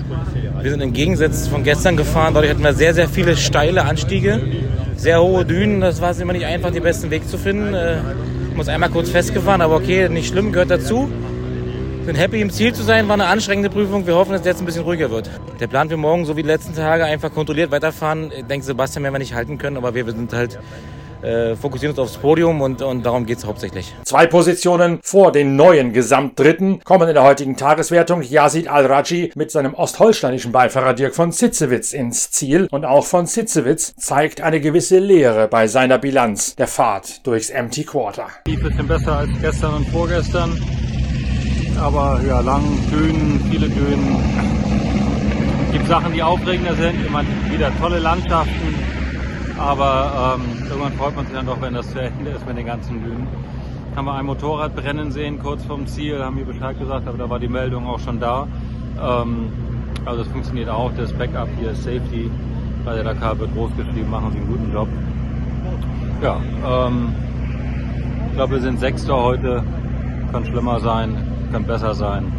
Wir 0.62 0.72
sind 0.72 0.80
im 0.80 0.94
Gegensatz 0.94 1.50
von 1.50 1.66
gestern 1.66 1.98
gefahren. 1.98 2.34
Dadurch 2.34 2.52
hatten 2.52 2.64
wir 2.64 2.74
sehr, 2.74 2.94
sehr 2.94 3.10
viele 3.10 3.36
steile 3.36 3.84
Anstiege, 3.84 4.40
sehr 4.96 5.22
hohe 5.22 5.44
Dünen. 5.44 5.82
Das 5.82 6.00
war 6.00 6.12
es 6.12 6.20
immer 6.22 6.32
nicht 6.32 6.46
einfach, 6.46 6.72
den 6.72 6.82
besten 6.82 7.12
Weg 7.12 7.28
zu 7.28 7.38
finden. 7.38 7.74
Äh, 7.74 7.98
muss 8.56 8.70
einmal 8.70 8.90
kurz 8.90 9.10
festgefahren, 9.10 9.60
aber 9.60 9.76
okay, 9.76 10.08
nicht 10.08 10.30
schlimm, 10.30 10.54
gehört 10.54 10.72
dazu. 10.72 11.10
Sind 12.06 12.16
happy 12.16 12.40
im 12.40 12.52
Ziel 12.52 12.72
zu 12.74 12.84
sein, 12.84 13.10
war 13.10 13.16
eine 13.16 13.26
anstrengende 13.26 13.70
Prüfung. 13.70 14.08
Wir 14.08 14.16
hoffen, 14.16 14.32
dass 14.32 14.42
es 14.42 14.48
jetzt 14.48 14.62
ein 14.62 14.66
bisschen 14.66 14.84
ruhiger 14.84 15.12
wird. 15.12 15.30
Der 15.60 15.68
Plan 15.68 15.90
für 15.90 15.98
morgen, 15.98 16.24
so 16.24 16.38
wie 16.38 16.44
die 16.44 16.48
letzten 16.48 16.74
Tage, 16.74 17.04
einfach 17.04 17.34
kontrolliert 17.34 17.72
weiterfahren. 17.72 18.32
Ich 18.38 18.46
denke, 18.46 18.66
Sebastian 18.66 19.04
werden 19.04 19.16
wir 19.16 19.20
nicht 19.20 19.34
halten 19.34 19.58
können, 19.58 19.76
aber 19.76 19.94
wir 19.94 20.06
sind 20.06 20.32
halt 20.32 20.58
äh, 21.24 21.56
fokussieren 21.56 21.92
uns 21.92 22.00
aufs 22.00 22.18
Podium 22.18 22.62
und, 22.62 22.82
und 22.82 23.06
darum 23.06 23.26
geht 23.26 23.40
es 23.40 23.46
hauptsächlich. 23.46 23.94
Zwei 24.04 24.28
Positionen 24.28 25.00
vor 25.02 25.32
den 25.32 25.56
neuen 25.56 25.94
Gesamtdritten 25.94 26.84
kommen 26.84 27.08
in 27.08 27.14
der 27.14 27.24
heutigen 27.24 27.56
Tageswertung 27.58 28.22
Yazid 28.22 28.68
Al-Raji 28.68 29.32
mit 29.36 29.52
seinem 29.52 29.74
ostholsteinischen 29.74 30.52
Beifahrer 30.52 30.94
Dirk 30.94 31.16
von 31.16 31.32
Sitzewitz 31.32 31.94
ins 31.94 32.32
Ziel 32.32 32.68
und 32.72 32.86
auch 32.86 33.06
von 33.06 33.26
Sitzewitz 33.26 33.96
zeigt 33.96 34.42
eine 34.42 34.60
gewisse 34.60 35.00
Leere 35.00 35.48
bei 35.48 35.68
seiner 35.68 35.98
Bilanz 35.98 36.56
der 36.56 36.68
Fahrt 36.68 37.26
durchs 37.26 37.50
Empty 37.50 37.84
Quarter. 37.84 38.28
Ein 38.48 38.62
bisschen 38.62 38.88
besser 38.88 39.20
als 39.20 39.32
gestern 39.42 39.76
und 39.76 39.88
vorgestern, 39.90 40.62
aber 41.80 42.22
ja, 42.28 42.40
lang, 42.42 42.64
Dünen, 42.92 43.46
viele 43.50 43.70
Dünen. 43.70 44.18
Gibt 45.72 45.88
Sachen, 45.88 46.14
die 46.14 46.22
aufregender 46.22 46.76
sind, 46.76 47.06
immer 47.06 47.24
wieder 47.50 47.72
tolle 47.80 48.00
Landschaften, 48.00 48.76
aber 49.64 50.36
ähm, 50.36 50.68
irgendwann 50.70 50.94
freut 50.94 51.16
man 51.16 51.26
sich 51.26 51.36
dann 51.36 51.46
doch, 51.46 51.62
wenn 51.62 51.74
das 51.74 51.90
zu 51.90 52.00
Ende 52.00 52.32
ist 52.32 52.46
mit 52.46 52.58
den 52.58 52.66
ganzen 52.66 53.02
Dünen. 53.02 53.28
Haben 53.96 54.06
wir 54.06 54.14
ein 54.16 54.26
Motorrad 54.26 54.76
brennen 54.76 55.12
sehen, 55.12 55.40
kurz 55.40 55.64
vorm 55.64 55.88
Ziel, 55.88 56.24
haben 56.24 56.36
mir 56.36 56.46
Bescheid 56.46 56.78
gesagt, 56.78 57.08
aber 57.08 57.18
da 57.18 57.30
war 57.30 57.40
die 57.40 57.48
Meldung 57.48 57.88
auch 57.88 58.00
schon 58.00 58.20
da. 58.20 58.48
Ähm, 59.02 59.52
also 60.06 60.22
es 60.22 60.28
funktioniert 60.28 60.70
auch, 60.70 60.92
das 60.98 61.14
Backup 61.14 61.48
hier, 61.60 61.74
Safety 61.76 62.30
bei 62.84 62.96
der 62.96 63.06
Dakar 63.06 63.40
wird 63.40 63.54
groß 63.54 63.72
geschrieben, 63.78 64.10
machen 64.10 64.32
sie 64.34 64.40
einen 64.40 64.48
guten 64.48 64.74
Job. 64.74 64.90
Ja, 66.22 66.38
ähm, 66.88 67.14
ich 68.28 68.34
glaube, 68.34 68.54
wir 68.54 68.62
sind 68.62 68.80
Sechster 68.80 69.16
heute, 69.16 69.64
kann 70.32 70.46
schlimmer 70.46 70.80
sein, 70.82 71.16
kann 71.54 71.64
besser 71.64 71.94
sein, 71.94 72.34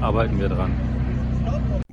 arbeiten 0.00 0.40
wir 0.40 0.48
dran. 0.48 0.72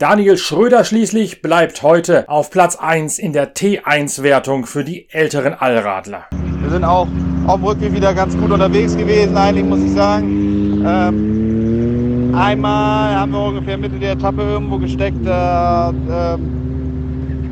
Daniel 0.01 0.36
Schröder 0.36 0.84
schließlich 0.84 1.43
bleibt 1.43 1.84
heute 1.84 2.27
auf 2.27 2.50
Platz 2.50 2.75
1 2.75 3.20
in 3.20 3.34
der 3.34 3.53
T1-Wertung 3.53 4.65
für 4.65 4.84
die 4.84 5.08
älteren 5.12 5.53
Allradler. 5.53 6.24
Wir 6.31 6.72
sind 6.72 6.84
auch 6.84 7.08
auf 7.46 7.62
Rückweg 7.62 7.93
wieder 7.93 8.12
ganz 8.15 8.36
gut 8.36 8.50
unterwegs 8.50 8.98
gewesen, 8.98 9.38
eigentlich 9.38 9.63
muss 9.63 9.79
ich 9.81 9.91
sagen. 9.91 10.84
Ähm, 10.84 12.34
einmal 12.36 13.13
haben 13.13 13.31
wir 13.31 13.43
ungefähr 13.43 13.77
Mitte 13.77 14.00
der 14.00 14.13
Etappe 14.13 14.41
irgendwo 14.41 14.79
gesteckt. 14.79 15.24
Äh, 15.24 15.29
äh, 15.29 16.38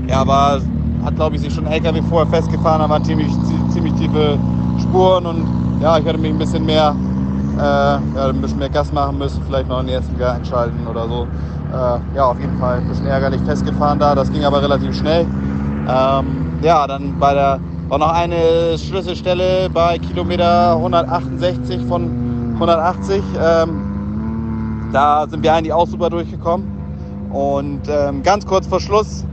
ja, 0.08 0.22
aber 0.22 0.60
hat 1.06 1.15
glaube 1.18 1.36
ich 1.36 1.44
sich 1.44 1.53
schon 1.53 1.68
LKW 1.68 2.01
vorher 2.10 2.32
festgefahren, 2.34 2.89
waren 2.89 3.06
ziemlich, 3.06 3.29
ziemlich 3.72 3.94
tiefe 3.94 4.39
Spuren 4.82 5.27
und 5.27 5.82
ja, 5.84 6.00
ich 6.00 6.06
hätte 6.06 6.18
mich 6.18 6.32
ein 6.32 6.39
bisschen 6.39 6.65
mehr, 6.65 6.96
äh, 7.60 7.62
ja, 7.62 8.29
ein 8.29 8.41
bisschen 8.41 8.58
mehr 8.58 8.70
Gas 8.70 8.91
machen 8.91 9.20
müssen, 9.20 9.39
vielleicht 9.46 9.70
noch 9.70 9.82
in 9.82 9.86
den 9.86 9.98
ersten 9.98 10.18
Gang 10.18 10.38
einschalten 10.38 10.88
oder 10.88 11.08
so 11.08 11.27
äh, 11.72 12.16
ja, 12.16 12.26
auf 12.26 12.40
jeden 12.40 12.58
Fall 12.58 12.78
ein 12.78 12.88
bisschen 12.88 13.08
ärgerlich 13.08 13.42
festgefahren 13.42 14.00
da. 14.00 14.16
Das 14.16 14.32
ging 14.32 14.44
aber 14.44 14.62
relativ 14.62 14.96
schnell. 14.96 15.26
Ähm, 15.88 16.60
ja, 16.62 16.86
dann 16.88 17.18
bei 17.20 17.34
der 17.34 17.60
war 17.90 17.98
noch 17.98 18.14
eine 18.14 18.78
Schlüsselstelle 18.78 19.70
bei 19.72 19.98
Kilometer 19.98 20.76
168 20.76 21.82
von 21.86 22.54
180. 22.54 23.24
Ähm, 23.42 24.90
da 24.94 25.26
sind 25.28 25.44
wir 25.44 25.54
eigentlich 25.54 25.74
auch 25.74 25.88
super 25.88 26.10
durchgekommen. 26.10 26.68
Und 27.32 27.82
ähm, 27.90 28.22
ganz 28.22 28.46
kurz 28.46 28.68
vor 28.68 28.80
Schluss, 28.80 29.26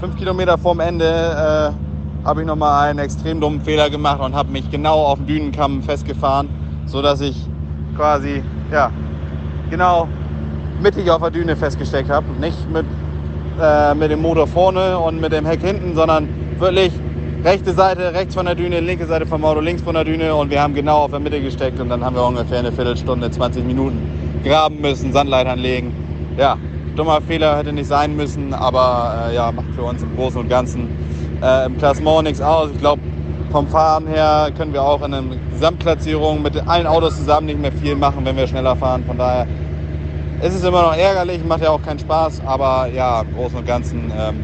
fünf 0.00 0.16
Kilometer 0.16 0.58
vorm 0.58 0.80
Ende, 0.80 1.06
äh, 1.06 2.26
habe 2.26 2.40
ich 2.40 2.46
nochmal 2.46 2.88
einen 2.88 2.98
extrem 2.98 3.40
dummen 3.40 3.60
Fehler 3.60 3.88
gemacht 3.88 4.20
und 4.20 4.34
habe 4.34 4.50
mich 4.50 4.68
genau 4.70 5.04
auf 5.04 5.18
dem 5.18 5.26
Dünenkamm 5.26 5.82
festgefahren, 5.82 6.48
sodass 6.86 7.20
ich 7.20 7.36
quasi 7.96 8.42
ja, 8.72 8.90
genau 9.70 10.08
mittig 10.80 11.10
auf 11.10 11.20
der 11.20 11.30
Düne 11.30 11.56
festgesteckt 11.56 12.10
habe. 12.10 12.26
Nicht 12.40 12.70
mit, 12.70 12.84
äh, 13.60 13.94
mit 13.94 14.10
dem 14.10 14.22
Motor 14.22 14.46
vorne 14.46 14.98
und 14.98 15.20
mit 15.20 15.32
dem 15.32 15.46
Heck 15.46 15.60
hinten, 15.60 15.94
sondern 15.94 16.28
wirklich 16.58 16.92
rechte 17.44 17.72
Seite 17.72 18.12
rechts 18.12 18.34
von 18.34 18.46
der 18.46 18.54
Düne, 18.54 18.80
linke 18.80 19.06
Seite 19.06 19.26
vom 19.26 19.44
Auto 19.44 19.60
links 19.60 19.82
von 19.82 19.94
der 19.94 20.04
Düne 20.04 20.34
und 20.34 20.50
wir 20.50 20.60
haben 20.60 20.74
genau 20.74 21.04
auf 21.04 21.10
der 21.10 21.20
Mitte 21.20 21.40
gesteckt 21.40 21.78
und 21.80 21.88
dann 21.88 22.04
haben 22.04 22.16
wir 22.16 22.24
ungefähr 22.24 22.58
eine 22.58 22.72
Viertelstunde, 22.72 23.30
20 23.30 23.64
Minuten 23.64 24.40
graben 24.44 24.80
müssen, 24.80 25.12
Sandleitern 25.12 25.58
legen. 25.58 25.92
Ja, 26.36 26.56
dummer 26.96 27.20
Fehler 27.20 27.58
hätte 27.58 27.72
nicht 27.72 27.86
sein 27.86 28.16
müssen, 28.16 28.52
aber 28.52 29.28
äh, 29.30 29.34
ja, 29.36 29.52
macht 29.52 29.68
für 29.76 29.82
uns 29.82 30.02
im 30.02 30.16
Großen 30.16 30.40
und 30.40 30.48
Ganzen 30.48 30.88
äh, 31.42 31.66
im 31.66 31.78
Klassement 31.78 32.24
nichts 32.24 32.40
aus. 32.40 32.70
Ich 32.72 32.78
glaube, 32.78 33.00
vom 33.52 33.68
Fahren 33.68 34.06
her 34.06 34.50
können 34.56 34.72
wir 34.72 34.82
auch 34.82 34.98
in 35.04 35.14
einer 35.14 35.36
Gesamtplatzierung 35.52 36.42
mit 36.42 36.56
allen 36.66 36.86
Autos 36.86 37.16
zusammen 37.16 37.46
nicht 37.46 37.60
mehr 37.60 37.72
viel 37.72 37.94
machen, 37.94 38.24
wenn 38.24 38.36
wir 38.36 38.46
schneller 38.46 38.76
fahren. 38.76 39.04
Von 39.06 39.18
daher 39.18 39.46
es 40.42 40.54
ist 40.54 40.64
immer 40.64 40.82
noch 40.82 40.96
ärgerlich, 40.96 41.42
macht 41.44 41.62
ja 41.62 41.70
auch 41.70 41.82
keinen 41.82 41.98
Spaß, 41.98 42.42
aber 42.44 42.88
ja, 42.88 43.22
im 43.22 43.32
Großen 43.34 43.58
und 43.58 43.66
Ganzen 43.66 44.12
ähm, 44.16 44.42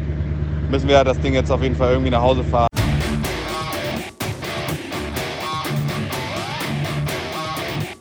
müssen 0.69 0.87
wir 0.87 1.03
das 1.03 1.19
Ding 1.19 1.33
jetzt 1.33 1.51
auf 1.51 1.61
jeden 1.61 1.75
Fall 1.75 1.91
irgendwie 1.91 2.11
nach 2.11 2.21
Hause 2.21 2.43
fahren. 2.43 2.72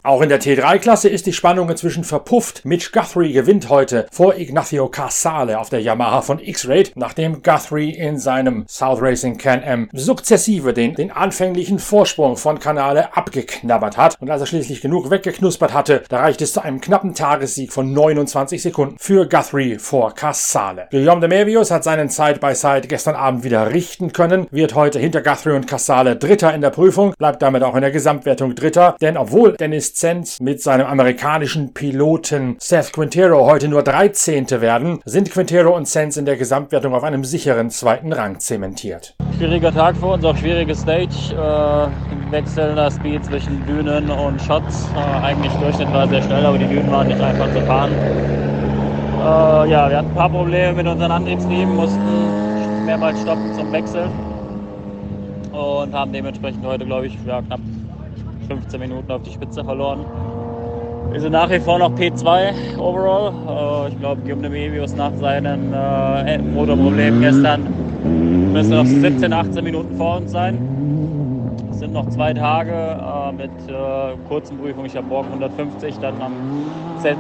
Auch 0.05 0.21
in 0.21 0.31
der 0.31 0.41
T3-Klasse 0.41 1.09
ist 1.09 1.27
die 1.27 1.33
Spannung 1.33 1.71
inzwischen 1.71 2.03
verpufft. 2.03 2.65
Mitch 2.65 2.91
Guthrie 2.91 3.33
gewinnt 3.33 3.69
heute 3.69 4.07
vor 4.11 4.35
Ignacio 4.37 4.89
Casale 4.89 5.61
auf 5.61 5.69
der 5.69 5.81
Yamaha 5.81 6.23
von 6.23 6.41
X-Raid, 6.41 6.95
nachdem 6.97 7.41
Guthrie 7.45 7.91
in 7.91 8.19
seinem 8.19 8.65
South 8.67 9.01
Racing 9.01 9.39
Can-Am 9.39 9.89
sukzessive 9.93 10.73
den, 10.73 10.97
den 10.97 11.13
anfänglichen 11.13 11.79
Vorsprung 11.79 12.37
von 12.37 12.59
Canale 12.59 13.17
abgeknabbert 13.17 13.97
hat. 13.97 14.17
Und 14.21 14.29
als 14.29 14.41
er 14.41 14.49
schließlich 14.49 14.81
genug 14.81 15.09
weggeknuspert 15.09 15.73
hatte, 15.73 16.03
da 16.09 16.19
reicht 16.19 16.43
es 16.43 16.53
zu 16.53 16.65
einem 16.65 16.81
knappen 16.81 17.15
Tagessieg 17.15 17.73
von 17.73 17.93
29 17.93 18.61
Sekunden 18.61 18.97
für 18.99 19.29
Guthrie 19.29 19.79
vor 19.79 20.17
Casale. 20.17 20.89
Guillaume 20.91 21.21
de 21.21 21.29
Mervius 21.29 21.71
hat 21.71 21.85
seinen 21.85 22.09
Side-by-Side 22.09 22.89
gestern 22.89 23.15
Abend 23.15 23.45
wieder 23.45 23.73
richten 23.73 24.13
können, 24.13 24.49
wird 24.51 24.75
heute 24.75 24.99
hinter 24.99 25.23
Guthrie 25.23 25.55
und 25.55 25.69
Casale 25.69 26.17
Dritter 26.17 26.53
in 26.53 26.61
der 26.61 26.71
Prüfung, 26.71 27.15
bleibt 27.17 27.41
damit 27.41 27.63
auch 27.63 27.77
in 27.77 27.83
der 27.83 27.93
Gesamtwertung 27.93 28.57
Dritter, 28.57 28.97
denn 29.01 29.17
obwohl 29.17 29.53
Dennis 29.53 29.92
Zenz 29.95 30.41
mit 30.41 30.63
seinem 30.63 30.87
amerikanischen 30.87 31.75
Piloten 31.75 32.57
Seth 32.59 32.93
Quintero 32.93 33.47
heute 33.47 33.69
nur 33.69 33.83
13. 33.83 34.51
werden, 34.61 35.01
sind 35.05 35.31
Quintero 35.31 35.77
und 35.77 35.87
Zenz 35.87 36.17
in 36.17 36.25
der 36.25 36.37
Gesamtwertung 36.37 36.95
auf 36.95 37.05
einem 37.05 37.25
sicheren 37.25 37.71
zweiten 37.71 38.13
Rang 38.13 38.41
zementiert. 38.41 39.15
Schwieriger 39.37 39.73
Tag 39.73 39.97
für 39.97 40.07
uns, 40.07 40.25
auch 40.25 40.37
schwierige 40.37 40.75
Stage. 40.75 41.33
Äh, 41.33 42.33
wechselnder 42.33 42.91
Speed 42.91 43.25
zwischen 43.25 43.65
Dünen 43.67 44.11
und 44.11 44.41
Shots. 44.43 44.89
Äh, 44.97 45.25
eigentlich 45.25 45.53
Durchschnitt 45.55 45.93
war 45.93 46.09
sehr 46.09 46.23
schnell, 46.23 46.45
aber 46.45 46.59
die 46.59 46.67
Dünen 46.67 46.91
waren 46.91 47.07
nicht 47.07 47.21
einfach 47.21 47.53
zu 47.53 47.61
fahren. 47.63 47.93
Äh, 47.93 49.71
ja, 49.71 49.89
wir 49.89 49.99
hatten 49.99 50.09
ein 50.09 50.15
paar 50.15 50.31
Probleme 50.31 50.73
mit 50.73 50.87
unseren 50.87 51.13
Antriebsriemen, 51.13 51.77
mussten 51.77 52.85
mehrmals 52.87 53.21
stoppen 53.21 53.55
zum 53.55 53.71
Wechseln 53.71 54.11
und 55.53 55.93
haben 55.93 56.13
dementsprechend 56.13 56.65
heute, 56.65 56.85
glaube 56.87 57.07
ich, 57.07 57.17
ja, 57.27 57.43
knapp 57.43 57.61
15 58.43 58.81
Minuten 58.81 59.11
auf 59.11 59.23
die 59.23 59.33
Spitze 59.33 59.65
verloren. 59.65 60.05
Wir 61.11 61.21
sind 61.21 61.33
nach 61.33 61.51
wie 61.51 61.61
vor 61.61 61.79
noch 61.79 61.93
P2 61.93 62.79
overall. 62.79 63.87
Äh, 63.87 63.93
ich 63.93 63.99
glaube, 64.01 64.23
Guillaume 64.23 64.49
Mebius 64.49 64.95
nach 64.97 65.13
seinen 65.17 65.73
äh, 65.75 66.39
Motorproblemen 66.39 67.21
gestern 67.21 67.67
müssen 68.53 68.77
noch 68.77 68.87
17, 68.87 69.33
18 69.33 69.65
Minuten 69.65 69.97
vor 69.97 70.17
uns 70.19 70.33
sein. 70.33 70.59
Es 71.71 71.79
sind 71.81 71.93
noch 71.93 72.09
zwei 72.09 72.33
Tage 72.33 72.73
äh, 72.73 73.33
mit 73.33 73.51
äh, 73.69 74.17
kurzen 74.29 74.59
Prüfungen. 74.59 74.87
Ich 74.87 74.97
habe 74.97 75.07
morgen 75.07 75.29
150, 75.29 75.99
dann 75.99 76.21
am 76.21 76.33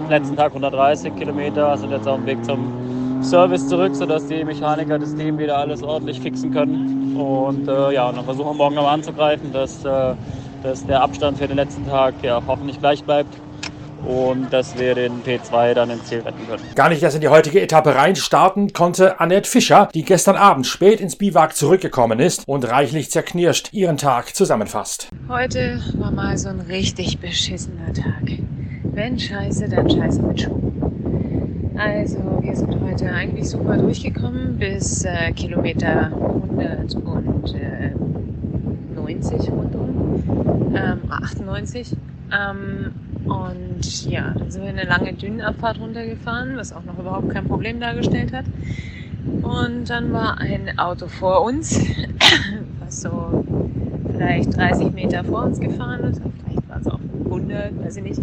letzten 0.09 0.37
Tag 0.37 0.49
130 0.49 1.15
Kilometer. 1.17 1.77
Sind 1.77 1.91
jetzt 1.91 2.09
auf 2.09 2.17
dem 2.17 2.27
Weg 2.27 2.45
zum 2.45 3.23
Service 3.23 3.69
zurück, 3.69 3.95
sodass 3.95 4.27
die 4.27 4.45
Mechaniker 4.45 4.99
das 4.99 5.15
Team 5.15 5.39
wieder 5.39 5.59
alles 5.59 5.83
ordentlich 5.83 6.21
fixen 6.21 6.53
können. 6.53 7.17
Und 7.17 7.69
äh, 7.69 7.93
ja, 7.95 8.11
dann 8.11 8.25
versuchen 8.25 8.51
wir 8.51 8.55
morgen 8.55 8.75
nochmal 8.75 8.95
anzugreifen, 8.95 9.53
dass 9.53 9.85
äh, 9.85 10.15
dass 10.63 10.87
der 10.87 11.03
Abstand 11.03 11.39
für 11.39 11.49
den 11.49 11.57
letzten 11.57 11.87
Tag 11.87 12.15
ja 12.23 12.43
hoffentlich 12.47 12.79
gleich 12.79 13.03
bleibt 13.05 13.35
und 14.07 14.53
dass 14.53 14.79
wir 14.79 14.95
den 14.95 15.23
P2 15.23 15.75
dann 15.75 15.91
ins 15.91 16.05
Ziel 16.07 16.21
retten 16.21 16.47
können. 16.47 16.63
Gar 16.75 16.89
nicht 16.89 17.03
erst 17.03 17.17
in 17.17 17.21
die 17.21 17.29
heutige 17.29 17.61
Etappe 17.61 17.95
reinstarten 17.95 18.73
konnte 18.73 19.21
Annette 19.21 19.49
Fischer, 19.49 19.89
die 19.95 20.03
gestern 20.03 20.37
Abend 20.37 20.67
spät 20.67 21.01
ins 21.01 21.17
Biwak 21.17 21.57
zurückgekommen 21.57 22.19
ist 22.19 22.47
und 22.47 22.69
reichlich 22.69 23.11
zerknirscht 23.11 23.73
ihren 23.73 23.97
Tag 23.97 24.35
zusammenfasst. 24.35 25.09
Heute 25.29 25.81
war 25.99 26.11
mal 26.11 26.37
so 26.37 26.49
ein 26.49 26.61
richtig 26.61 27.19
beschissener 27.19 27.93
Tag. 27.93 28.23
Wenn 28.83 29.19
scheiße, 29.19 29.69
dann 29.69 29.89
scheiße 29.89 30.23
mit 30.23 30.41
Schuhen. 30.41 31.73
Also 31.77 32.19
wir 32.41 32.55
sind 32.55 32.81
heute 32.81 33.11
eigentlich 33.11 33.49
super 33.49 33.77
durchgekommen 33.77 34.59
bis 34.59 35.05
äh, 35.05 35.33
Kilometer 35.33 36.11
190 39.23 39.51
rundum 39.51 39.92
ähm, 40.75 41.01
98. 41.11 41.97
Ähm, 42.33 42.93
und 43.25 44.11
ja, 44.11 44.35
dann 44.37 44.51
sind 44.51 44.63
wir 44.63 44.71
eine 44.71 44.85
lange 44.85 45.13
Dünenabfahrt 45.13 45.81
runtergefahren, 45.81 46.57
was 46.57 46.73
auch 46.73 46.85
noch 46.85 46.99
überhaupt 46.99 47.31
kein 47.31 47.47
Problem 47.47 47.81
dargestellt 47.81 48.33
hat. 48.33 48.45
Und 49.43 49.89
dann 49.89 50.13
war 50.13 50.39
ein 50.39 50.79
Auto 50.79 51.07
vor 51.07 51.43
uns, 51.43 51.79
was 52.81 53.03
so 53.03 53.45
vielleicht 54.11 54.57
30 54.57 54.93
Meter 54.93 55.25
vor 55.25 55.45
uns 55.45 55.61
gefahren 55.61 56.05
ist. 56.05 56.21
Vielleicht 56.45 56.69
war 56.69 56.81
es 56.81 56.87
auch 56.87 57.01
100, 57.27 57.85
weiß 57.85 57.97
ich 57.97 58.03
nicht. 58.03 58.21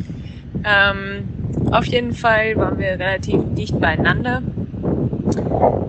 Ähm, 0.64 1.24
auf 1.72 1.86
jeden 1.86 2.14
Fall 2.14 2.56
waren 2.58 2.78
wir 2.78 2.88
relativ 2.88 3.42
dicht 3.56 3.80
beieinander. 3.80 4.42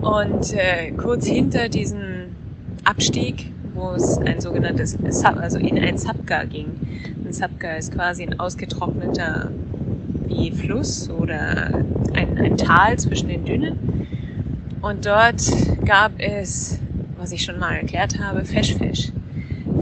Und 0.01 0.53
äh, 0.53 0.91
kurz 0.91 1.27
hinter 1.27 1.69
diesem 1.69 2.35
Abstieg 2.83 3.51
wo 3.73 3.91
es 3.91 4.17
ein 4.17 4.39
sogenanntes, 4.41 4.97
Sub, 5.09 5.37
also 5.37 5.57
in 5.57 5.77
ein 5.79 5.97
Sapka 5.97 6.43
ging. 6.43 6.67
Ein 7.25 7.33
Sapka 7.33 7.73
ist 7.73 7.93
quasi 7.93 8.23
ein 8.23 8.39
ausgetrockneter 8.39 9.51
wie 10.27 10.51
Fluss 10.51 11.09
oder 11.09 11.73
ein, 12.13 12.37
ein 12.37 12.57
Tal 12.57 12.97
zwischen 12.97 13.29
den 13.29 13.45
Dünen. 13.45 14.07
Und 14.81 15.05
dort 15.05 15.41
gab 15.85 16.13
es, 16.17 16.79
was 17.17 17.31
ich 17.31 17.43
schon 17.43 17.59
mal 17.59 17.75
erklärt 17.75 18.19
habe, 18.19 18.45
Feschfesch. 18.45 19.11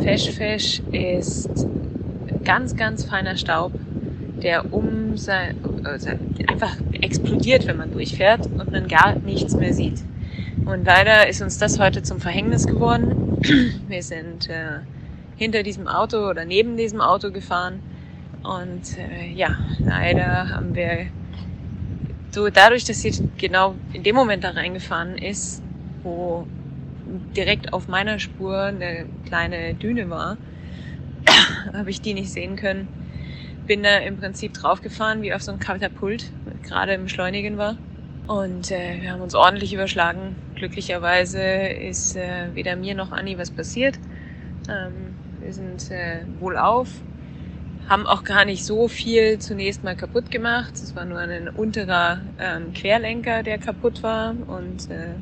Feschfesch 0.01 0.81
ist 0.91 1.67
ganz, 2.43 2.75
ganz 2.75 3.05
feiner 3.05 3.37
Staub, 3.37 3.73
der 4.41 4.73
um 4.73 5.17
sein, 5.17 5.55
also 5.83 6.09
einfach 6.47 6.75
explodiert, 6.93 7.67
wenn 7.67 7.77
man 7.77 7.91
durchfährt 7.91 8.47
und 8.47 8.71
man 8.71 8.87
gar 8.87 9.15
nichts 9.15 9.55
mehr 9.55 9.73
sieht. 9.73 10.01
Und 10.65 10.85
leider 10.85 11.27
ist 11.27 11.41
uns 11.41 11.57
das 11.57 11.79
heute 11.79 12.03
zum 12.03 12.19
Verhängnis 12.19 12.67
geworden. 12.67 13.28
Wir 13.41 14.03
sind 14.03 14.49
äh, 14.49 14.79
hinter 15.37 15.63
diesem 15.63 15.87
Auto 15.87 16.29
oder 16.29 16.43
neben 16.43 16.75
diesem 16.75 16.99
Auto 16.99 17.31
gefahren 17.31 17.79
und 18.43 18.97
äh, 18.97 19.31
ja, 19.33 19.57
leider 19.79 20.49
haben 20.49 20.75
wir 20.75 21.07
so 22.31 22.49
dadurch, 22.49 22.83
dass 22.83 23.01
sie 23.01 23.29
genau 23.37 23.75
in 23.93 24.03
dem 24.03 24.15
Moment 24.15 24.43
da 24.43 24.51
reingefahren 24.51 25.17
ist, 25.17 25.63
wo 26.03 26.45
direkt 27.35 27.71
auf 27.71 27.87
meiner 27.87 28.19
Spur 28.19 28.63
eine 28.63 29.05
kleine 29.25 29.73
Düne 29.73 30.09
war, 30.09 30.37
habe 31.73 31.89
ich 31.89 32.01
die 32.01 32.13
nicht 32.13 32.31
sehen 32.31 32.57
können. 32.57 32.87
Bin 33.67 33.83
da 33.83 33.99
im 33.99 34.17
Prinzip 34.17 34.53
draufgefahren, 34.53 35.21
wie 35.21 35.33
auf 35.33 35.43
so 35.43 35.51
ein 35.53 35.59
Katapult, 35.59 36.31
gerade 36.63 36.93
im 36.93 37.03
Beschleunigen 37.03 37.57
war. 37.57 37.77
Und 38.27 38.69
äh, 38.69 39.01
wir 39.01 39.11
haben 39.11 39.21
uns 39.21 39.33
ordentlich 39.33 39.73
überschlagen. 39.73 40.35
Glücklicherweise 40.59 41.41
ist 41.41 42.17
äh, 42.17 42.53
weder 42.53 42.75
mir 42.75 42.93
noch 42.93 43.13
Anni 43.13 43.37
was 43.37 43.49
passiert. 43.49 43.97
Ähm, 44.69 45.15
wir 45.39 45.53
sind 45.53 45.89
äh, 45.89 46.25
wohlauf, 46.41 46.89
haben 47.87 48.05
auch 48.05 48.25
gar 48.25 48.43
nicht 48.43 48.65
so 48.65 48.89
viel 48.89 49.39
zunächst 49.39 49.85
mal 49.85 49.95
kaputt 49.95 50.29
gemacht. 50.29 50.73
Es 50.75 50.97
war 50.97 51.05
nur 51.05 51.19
ein 51.19 51.47
unterer 51.47 52.19
ähm, 52.37 52.73
Querlenker, 52.73 53.41
der 53.41 53.57
kaputt 53.57 54.03
war. 54.03 54.35
Und 54.47 54.91
äh, 54.91 55.15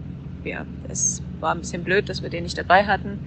ja, 0.44 0.66
es 0.90 1.22
war 1.40 1.54
ein 1.54 1.60
bisschen 1.60 1.84
blöd, 1.84 2.10
dass 2.10 2.24
wir 2.24 2.32
den 2.32 2.44
nicht 2.44 2.58
dabei 2.58 2.86
hatten. 2.86 3.20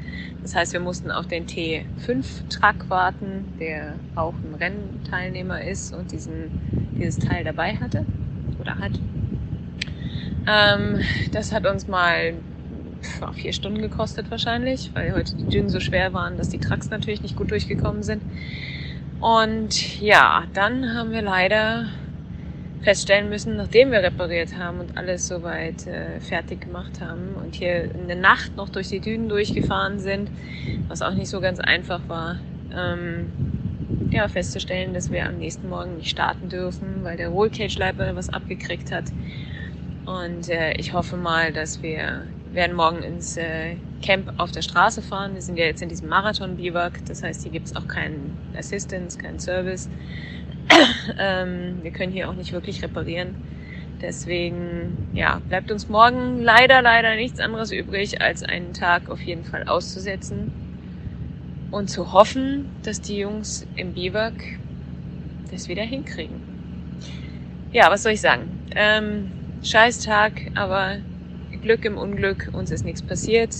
Das 0.42 0.56
heißt, 0.56 0.72
wir 0.72 0.80
mussten 0.80 1.12
auf 1.12 1.28
den 1.28 1.46
T5-Truck 1.46 2.90
warten, 2.90 3.44
der 3.60 3.94
auch 4.16 4.34
ein 4.34 4.56
Rennteilnehmer 4.58 5.62
ist 5.62 5.94
und 5.94 6.10
diesen, 6.10 6.90
dieses 6.98 7.20
Teil 7.20 7.44
dabei 7.44 7.76
hatte 7.76 8.04
oder 8.58 8.78
hat. 8.80 8.98
Ähm, 10.50 11.00
das 11.32 11.52
hat 11.52 11.66
uns 11.66 11.86
mal 11.86 12.34
vier 13.34 13.52
Stunden 13.52 13.80
gekostet 13.80 14.30
wahrscheinlich, 14.30 14.90
weil 14.94 15.12
heute 15.12 15.36
die 15.36 15.48
Dünen 15.48 15.68
so 15.68 15.80
schwer 15.80 16.12
waren, 16.12 16.36
dass 16.36 16.48
die 16.48 16.58
Trucks 16.58 16.90
natürlich 16.90 17.22
nicht 17.22 17.36
gut 17.36 17.50
durchgekommen 17.50 18.02
sind. 18.02 18.22
Und 19.20 20.00
ja, 20.00 20.44
dann 20.54 20.94
haben 20.94 21.12
wir 21.12 21.22
leider 21.22 21.88
feststellen 22.82 23.28
müssen, 23.28 23.56
nachdem 23.56 23.92
wir 23.92 24.02
repariert 24.02 24.56
haben 24.56 24.80
und 24.80 24.96
alles 24.96 25.28
soweit 25.28 25.86
äh, 25.86 26.18
fertig 26.20 26.62
gemacht 26.62 27.00
haben 27.00 27.34
und 27.34 27.54
hier 27.54 27.94
in 27.94 28.08
der 28.08 28.16
Nacht 28.16 28.56
noch 28.56 28.70
durch 28.70 28.88
die 28.88 29.00
Dünen 29.00 29.28
durchgefahren 29.28 29.98
sind, 29.98 30.30
was 30.88 31.02
auch 31.02 31.14
nicht 31.14 31.28
so 31.28 31.40
ganz 31.40 31.60
einfach 31.60 32.00
war, 32.08 32.38
ähm, 32.74 33.30
ja, 34.10 34.26
festzustellen, 34.28 34.94
dass 34.94 35.10
wir 35.10 35.26
am 35.26 35.36
nächsten 35.36 35.68
Morgen 35.68 35.96
nicht 35.96 36.10
starten 36.10 36.48
dürfen, 36.48 37.04
weil 37.04 37.16
der 37.16 37.28
Rollcage-Leiber 37.28 38.16
was 38.16 38.30
abgekriegt 38.30 38.90
hat. 38.90 39.04
Und 40.10 40.48
äh, 40.48 40.72
ich 40.72 40.92
hoffe 40.92 41.16
mal, 41.16 41.52
dass 41.52 41.82
wir 41.82 42.26
werden 42.52 42.74
morgen 42.74 43.00
ins 43.04 43.36
äh, 43.36 43.76
Camp 44.02 44.32
auf 44.38 44.50
der 44.50 44.62
Straße 44.62 45.02
fahren. 45.02 45.34
Wir 45.34 45.40
sind 45.40 45.56
ja 45.56 45.66
jetzt 45.66 45.82
in 45.82 45.88
diesem 45.88 46.08
Marathon-Biwak, 46.08 47.04
das 47.06 47.22
heißt, 47.22 47.44
hier 47.44 47.52
gibt's 47.52 47.76
auch 47.76 47.86
keinen 47.86 48.36
Assistance, 48.58 49.16
keinen 49.16 49.38
Service. 49.38 49.88
ähm, 51.18 51.78
wir 51.82 51.92
können 51.92 52.12
hier 52.12 52.28
auch 52.28 52.34
nicht 52.34 52.52
wirklich 52.52 52.82
reparieren. 52.82 53.36
Deswegen, 54.02 55.10
ja, 55.12 55.40
bleibt 55.48 55.70
uns 55.70 55.88
morgen 55.88 56.40
leider, 56.40 56.82
leider 56.82 57.14
nichts 57.14 57.38
anderes 57.38 57.70
übrig, 57.70 58.20
als 58.20 58.42
einen 58.42 58.72
Tag 58.72 59.08
auf 59.10 59.20
jeden 59.20 59.44
Fall 59.44 59.68
auszusetzen 59.68 60.50
und 61.70 61.88
zu 61.88 62.12
hoffen, 62.12 62.68
dass 62.82 63.00
die 63.00 63.18
Jungs 63.18 63.64
im 63.76 63.92
Biwak 63.92 64.34
das 65.52 65.68
wieder 65.68 65.84
hinkriegen. 65.84 66.40
Ja, 67.70 67.92
was 67.92 68.02
soll 68.02 68.12
ich 68.12 68.20
sagen? 68.20 68.50
Ähm, 68.74 69.30
scheiß 69.62 70.00
Tag, 70.00 70.32
aber 70.54 70.98
Glück 71.62 71.84
im 71.84 71.98
Unglück, 71.98 72.50
uns 72.52 72.70
ist 72.70 72.84
nichts 72.84 73.02
passiert. 73.02 73.54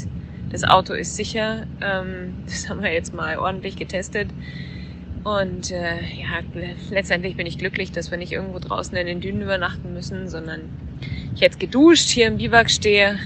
Das 0.50 0.64
Auto 0.64 0.94
ist 0.94 1.16
sicher. 1.16 1.66
Ähm, 1.80 2.34
das 2.46 2.68
haben 2.68 2.82
wir 2.82 2.92
jetzt 2.92 3.14
mal 3.14 3.38
ordentlich 3.38 3.76
getestet. 3.76 4.28
Und 5.22 5.70
äh, 5.70 6.00
ja, 6.18 6.40
letztendlich 6.90 7.36
bin 7.36 7.46
ich 7.46 7.58
glücklich, 7.58 7.92
dass 7.92 8.10
wir 8.10 8.16
nicht 8.16 8.32
irgendwo 8.32 8.58
draußen 8.58 8.96
in 8.96 9.06
den 9.06 9.20
Dünen 9.20 9.42
übernachten 9.42 9.92
müssen, 9.92 10.30
sondern 10.30 10.62
ich 11.34 11.40
jetzt 11.40 11.60
geduscht 11.60 12.08
hier 12.08 12.26
im 12.26 12.38
Biwak 12.38 12.70
stehe, 12.70 13.18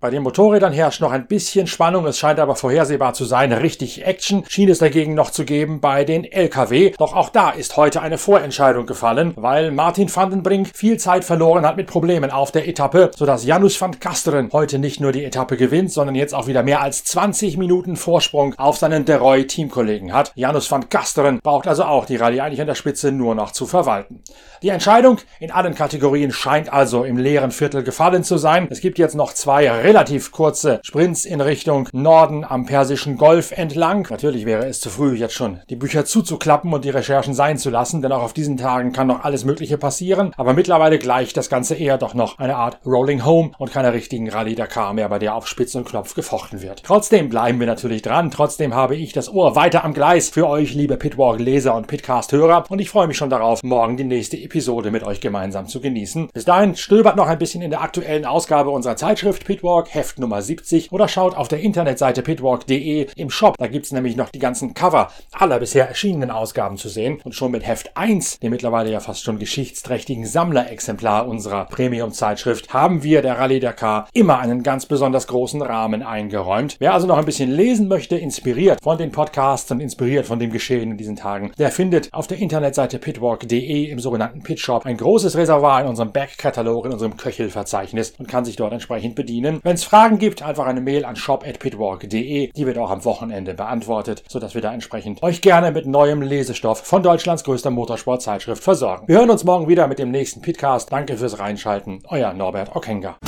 Bei 0.00 0.10
den 0.10 0.22
Motorrädern 0.22 0.72
herrscht 0.72 1.00
noch 1.00 1.10
ein 1.10 1.26
bisschen 1.26 1.66
Spannung, 1.66 2.06
es 2.06 2.18
scheint 2.18 2.38
aber 2.38 2.54
vorhersehbar 2.54 3.14
zu 3.14 3.24
sein. 3.24 3.52
Richtig 3.52 4.06
Action 4.06 4.44
schien 4.48 4.68
es 4.68 4.78
dagegen 4.78 5.14
noch 5.14 5.30
zu 5.30 5.44
geben 5.44 5.80
bei 5.80 6.04
den 6.04 6.24
LKW. 6.24 6.92
Doch 6.96 7.16
auch 7.16 7.30
da 7.30 7.50
ist 7.50 7.76
heute 7.76 8.00
eine 8.00 8.16
Vorentscheidung 8.16 8.86
gefallen, 8.86 9.32
weil 9.34 9.72
Martin 9.72 10.14
van 10.14 10.30
den 10.30 10.44
Brink 10.44 10.70
viel 10.72 10.98
Zeit 10.98 11.24
verloren 11.24 11.66
hat 11.66 11.76
mit 11.76 11.88
Problemen 11.88 12.30
auf 12.30 12.52
der 12.52 12.68
Etappe, 12.68 13.10
sodass 13.16 13.44
Janus 13.44 13.80
van 13.80 13.98
Kasteren 13.98 14.50
heute 14.52 14.78
nicht 14.78 15.00
nur 15.00 15.10
die 15.10 15.24
Etappe 15.24 15.56
gewinnt, 15.56 15.90
sondern 15.90 16.14
jetzt 16.14 16.34
auch 16.34 16.46
wieder 16.46 16.62
mehr 16.62 16.80
als 16.80 17.02
20 17.02 17.56
Minuten 17.56 17.96
Vorsprung 17.96 18.54
auf 18.56 18.76
seinen 18.78 19.04
Deroy 19.04 19.48
Teamkollegen 19.48 20.12
hat. 20.12 20.30
Janus 20.36 20.70
van 20.70 20.88
Kasteren 20.88 21.40
braucht 21.42 21.66
also 21.66 21.82
auch 21.82 22.06
die 22.06 22.16
Rallye 22.16 22.40
eigentlich 22.40 22.60
an 22.60 22.68
der 22.68 22.76
Spitze 22.76 23.10
nur 23.10 23.34
noch 23.34 23.50
zu 23.50 23.66
verwalten. 23.66 24.22
Die 24.62 24.68
Entscheidung 24.68 25.18
in 25.40 25.50
allen 25.50 25.74
Kategorien 25.74 26.30
scheint 26.30 26.72
also 26.72 27.04
im 27.04 27.16
leeren 27.16 27.50
Viertel 27.50 27.82
gefallen 27.82 28.22
zu 28.22 28.38
sein. 28.38 28.68
Es 28.70 28.80
gibt 28.80 28.98
jetzt 28.98 29.14
noch 29.14 29.32
zwei 29.32 29.68
relativ 29.88 30.32
kurze 30.32 30.80
Sprints 30.82 31.24
in 31.24 31.40
Richtung 31.40 31.88
Norden 31.92 32.44
am 32.44 32.66
Persischen 32.66 33.16
Golf 33.16 33.52
entlang. 33.52 34.06
Natürlich 34.10 34.44
wäre 34.44 34.66
es 34.66 34.80
zu 34.80 34.90
früh, 34.90 35.14
jetzt 35.14 35.32
schon 35.32 35.60
die 35.70 35.76
Bücher 35.76 36.04
zuzuklappen 36.04 36.74
und 36.74 36.84
die 36.84 36.90
Recherchen 36.90 37.32
sein 37.32 37.56
zu 37.56 37.70
lassen, 37.70 38.02
denn 38.02 38.12
auch 38.12 38.22
auf 38.22 38.34
diesen 38.34 38.58
Tagen 38.58 38.92
kann 38.92 39.06
noch 39.06 39.24
alles 39.24 39.46
Mögliche 39.46 39.78
passieren. 39.78 40.34
Aber 40.36 40.52
mittlerweile 40.52 40.98
gleicht 40.98 41.38
das 41.38 41.48
Ganze 41.48 41.74
eher 41.74 41.96
doch 41.96 42.12
noch 42.12 42.38
eine 42.38 42.56
Art 42.56 42.80
Rolling 42.84 43.24
Home 43.24 43.52
und 43.56 43.72
keiner 43.72 43.94
richtigen 43.94 44.28
Rallye 44.28 44.56
Dakar 44.56 44.92
mehr, 44.92 45.08
bei 45.08 45.18
der 45.18 45.34
auf 45.34 45.48
Spitz 45.48 45.74
und 45.74 45.88
Knopf 45.88 46.12
gefochten 46.12 46.60
wird. 46.60 46.82
Trotzdem 46.84 47.30
bleiben 47.30 47.58
wir 47.58 47.66
natürlich 47.66 48.02
dran. 48.02 48.30
Trotzdem 48.30 48.74
habe 48.74 48.94
ich 48.94 49.14
das 49.14 49.32
Ohr 49.32 49.56
weiter 49.56 49.84
am 49.84 49.94
Gleis 49.94 50.28
für 50.28 50.46
euch, 50.46 50.74
liebe 50.74 50.98
Pitwalk-Leser 50.98 51.74
und 51.74 51.86
Pitcast-Hörer. 51.86 52.64
Und 52.68 52.78
ich 52.78 52.90
freue 52.90 53.06
mich 53.06 53.16
schon 53.16 53.30
darauf, 53.30 53.62
morgen 53.62 53.96
die 53.96 54.04
nächste 54.04 54.36
Episode 54.36 54.90
mit 54.90 55.02
euch 55.02 55.22
gemeinsam 55.22 55.66
zu 55.66 55.80
genießen. 55.80 56.28
Bis 56.34 56.44
dahin 56.44 56.76
stöbert 56.76 57.16
noch 57.16 57.26
ein 57.26 57.38
bisschen 57.38 57.62
in 57.62 57.70
der 57.70 57.80
aktuellen 57.80 58.26
Ausgabe 58.26 58.68
unserer 58.68 58.96
Zeitschrift 58.96 59.46
Pitwalk 59.46 59.77
Pitwalk, 59.78 59.94
Heft 59.94 60.18
Nummer 60.18 60.42
70 60.42 60.92
oder 60.92 61.08
schaut 61.08 61.36
auf 61.36 61.48
der 61.48 61.60
Internetseite 61.60 62.22
pitwalk.de 62.22 63.08
im 63.14 63.30
Shop. 63.30 63.56
Da 63.58 63.68
gibt's 63.68 63.92
nämlich 63.92 64.16
noch 64.16 64.30
die 64.30 64.38
ganzen 64.38 64.74
Cover 64.74 65.10
aller 65.32 65.58
bisher 65.58 65.88
erschienenen 65.88 66.30
Ausgaben 66.30 66.76
zu 66.76 66.88
sehen. 66.88 67.20
Und 67.24 67.34
schon 67.34 67.52
mit 67.52 67.66
Heft 67.66 67.96
1, 67.96 68.40
dem 68.40 68.50
mittlerweile 68.50 68.90
ja 68.90 69.00
fast 69.00 69.22
schon 69.22 69.38
geschichtsträchtigen 69.38 70.26
Sammlerexemplar 70.26 71.28
unserer 71.28 71.66
Premium-Zeitschrift, 71.66 72.72
haben 72.72 73.02
wir 73.02 73.22
der 73.22 73.38
Rallye 73.38 73.60
Dakar 73.60 74.08
immer 74.12 74.38
einen 74.38 74.62
ganz 74.62 74.86
besonders 74.86 75.26
großen 75.26 75.62
Rahmen 75.62 76.02
eingeräumt. 76.02 76.76
Wer 76.80 76.94
also 76.94 77.06
noch 77.06 77.18
ein 77.18 77.24
bisschen 77.24 77.50
lesen 77.50 77.88
möchte, 77.88 78.16
inspiriert 78.16 78.80
von 78.82 78.98
den 78.98 79.12
Podcasts 79.12 79.70
und 79.70 79.80
inspiriert 79.80 80.26
von 80.26 80.38
dem 80.38 80.50
Geschehen 80.50 80.92
in 80.92 80.96
diesen 80.96 81.16
Tagen, 81.16 81.52
der 81.58 81.70
findet 81.70 82.12
auf 82.12 82.26
der 82.26 82.38
Internetseite 82.38 82.98
pitwalk.de 82.98 83.84
im 83.84 84.00
sogenannten 84.00 84.42
Pitshop 84.42 84.86
ein 84.86 84.96
großes 84.96 85.36
Reservoir 85.36 85.82
in 85.82 85.86
unserem 85.86 86.12
Backkatalog, 86.12 86.86
in 86.86 86.92
unserem 86.92 87.16
Köchelverzeichnis 87.16 88.14
und 88.18 88.28
kann 88.28 88.44
sich 88.44 88.56
dort 88.56 88.72
entsprechend 88.72 89.14
bedienen. 89.14 89.60
Wenn 89.68 89.74
es 89.74 89.84
Fragen 89.84 90.16
gibt, 90.16 90.42
einfach 90.42 90.64
eine 90.64 90.80
Mail 90.80 91.04
an 91.04 91.14
shop@pitwalk.de. 91.14 92.52
Die 92.56 92.66
wird 92.66 92.78
auch 92.78 92.90
am 92.90 93.04
Wochenende 93.04 93.52
beantwortet, 93.52 94.24
sodass 94.26 94.54
wir 94.54 94.62
da 94.62 94.72
entsprechend 94.72 95.22
euch 95.22 95.42
gerne 95.42 95.72
mit 95.72 95.84
neuem 95.84 96.22
Lesestoff 96.22 96.78
von 96.86 97.02
Deutschlands 97.02 97.44
größter 97.44 97.68
Motorsportzeitschrift 97.68 98.64
versorgen. 98.64 99.06
Wir 99.08 99.18
hören 99.18 99.28
uns 99.28 99.44
morgen 99.44 99.68
wieder 99.68 99.86
mit 99.86 99.98
dem 99.98 100.10
nächsten 100.10 100.40
Pitcast. 100.40 100.90
Danke 100.90 101.18
fürs 101.18 101.38
Reinschalten. 101.38 102.02
Euer 102.08 102.32
Norbert 102.32 102.74
Okenga. 102.74 103.18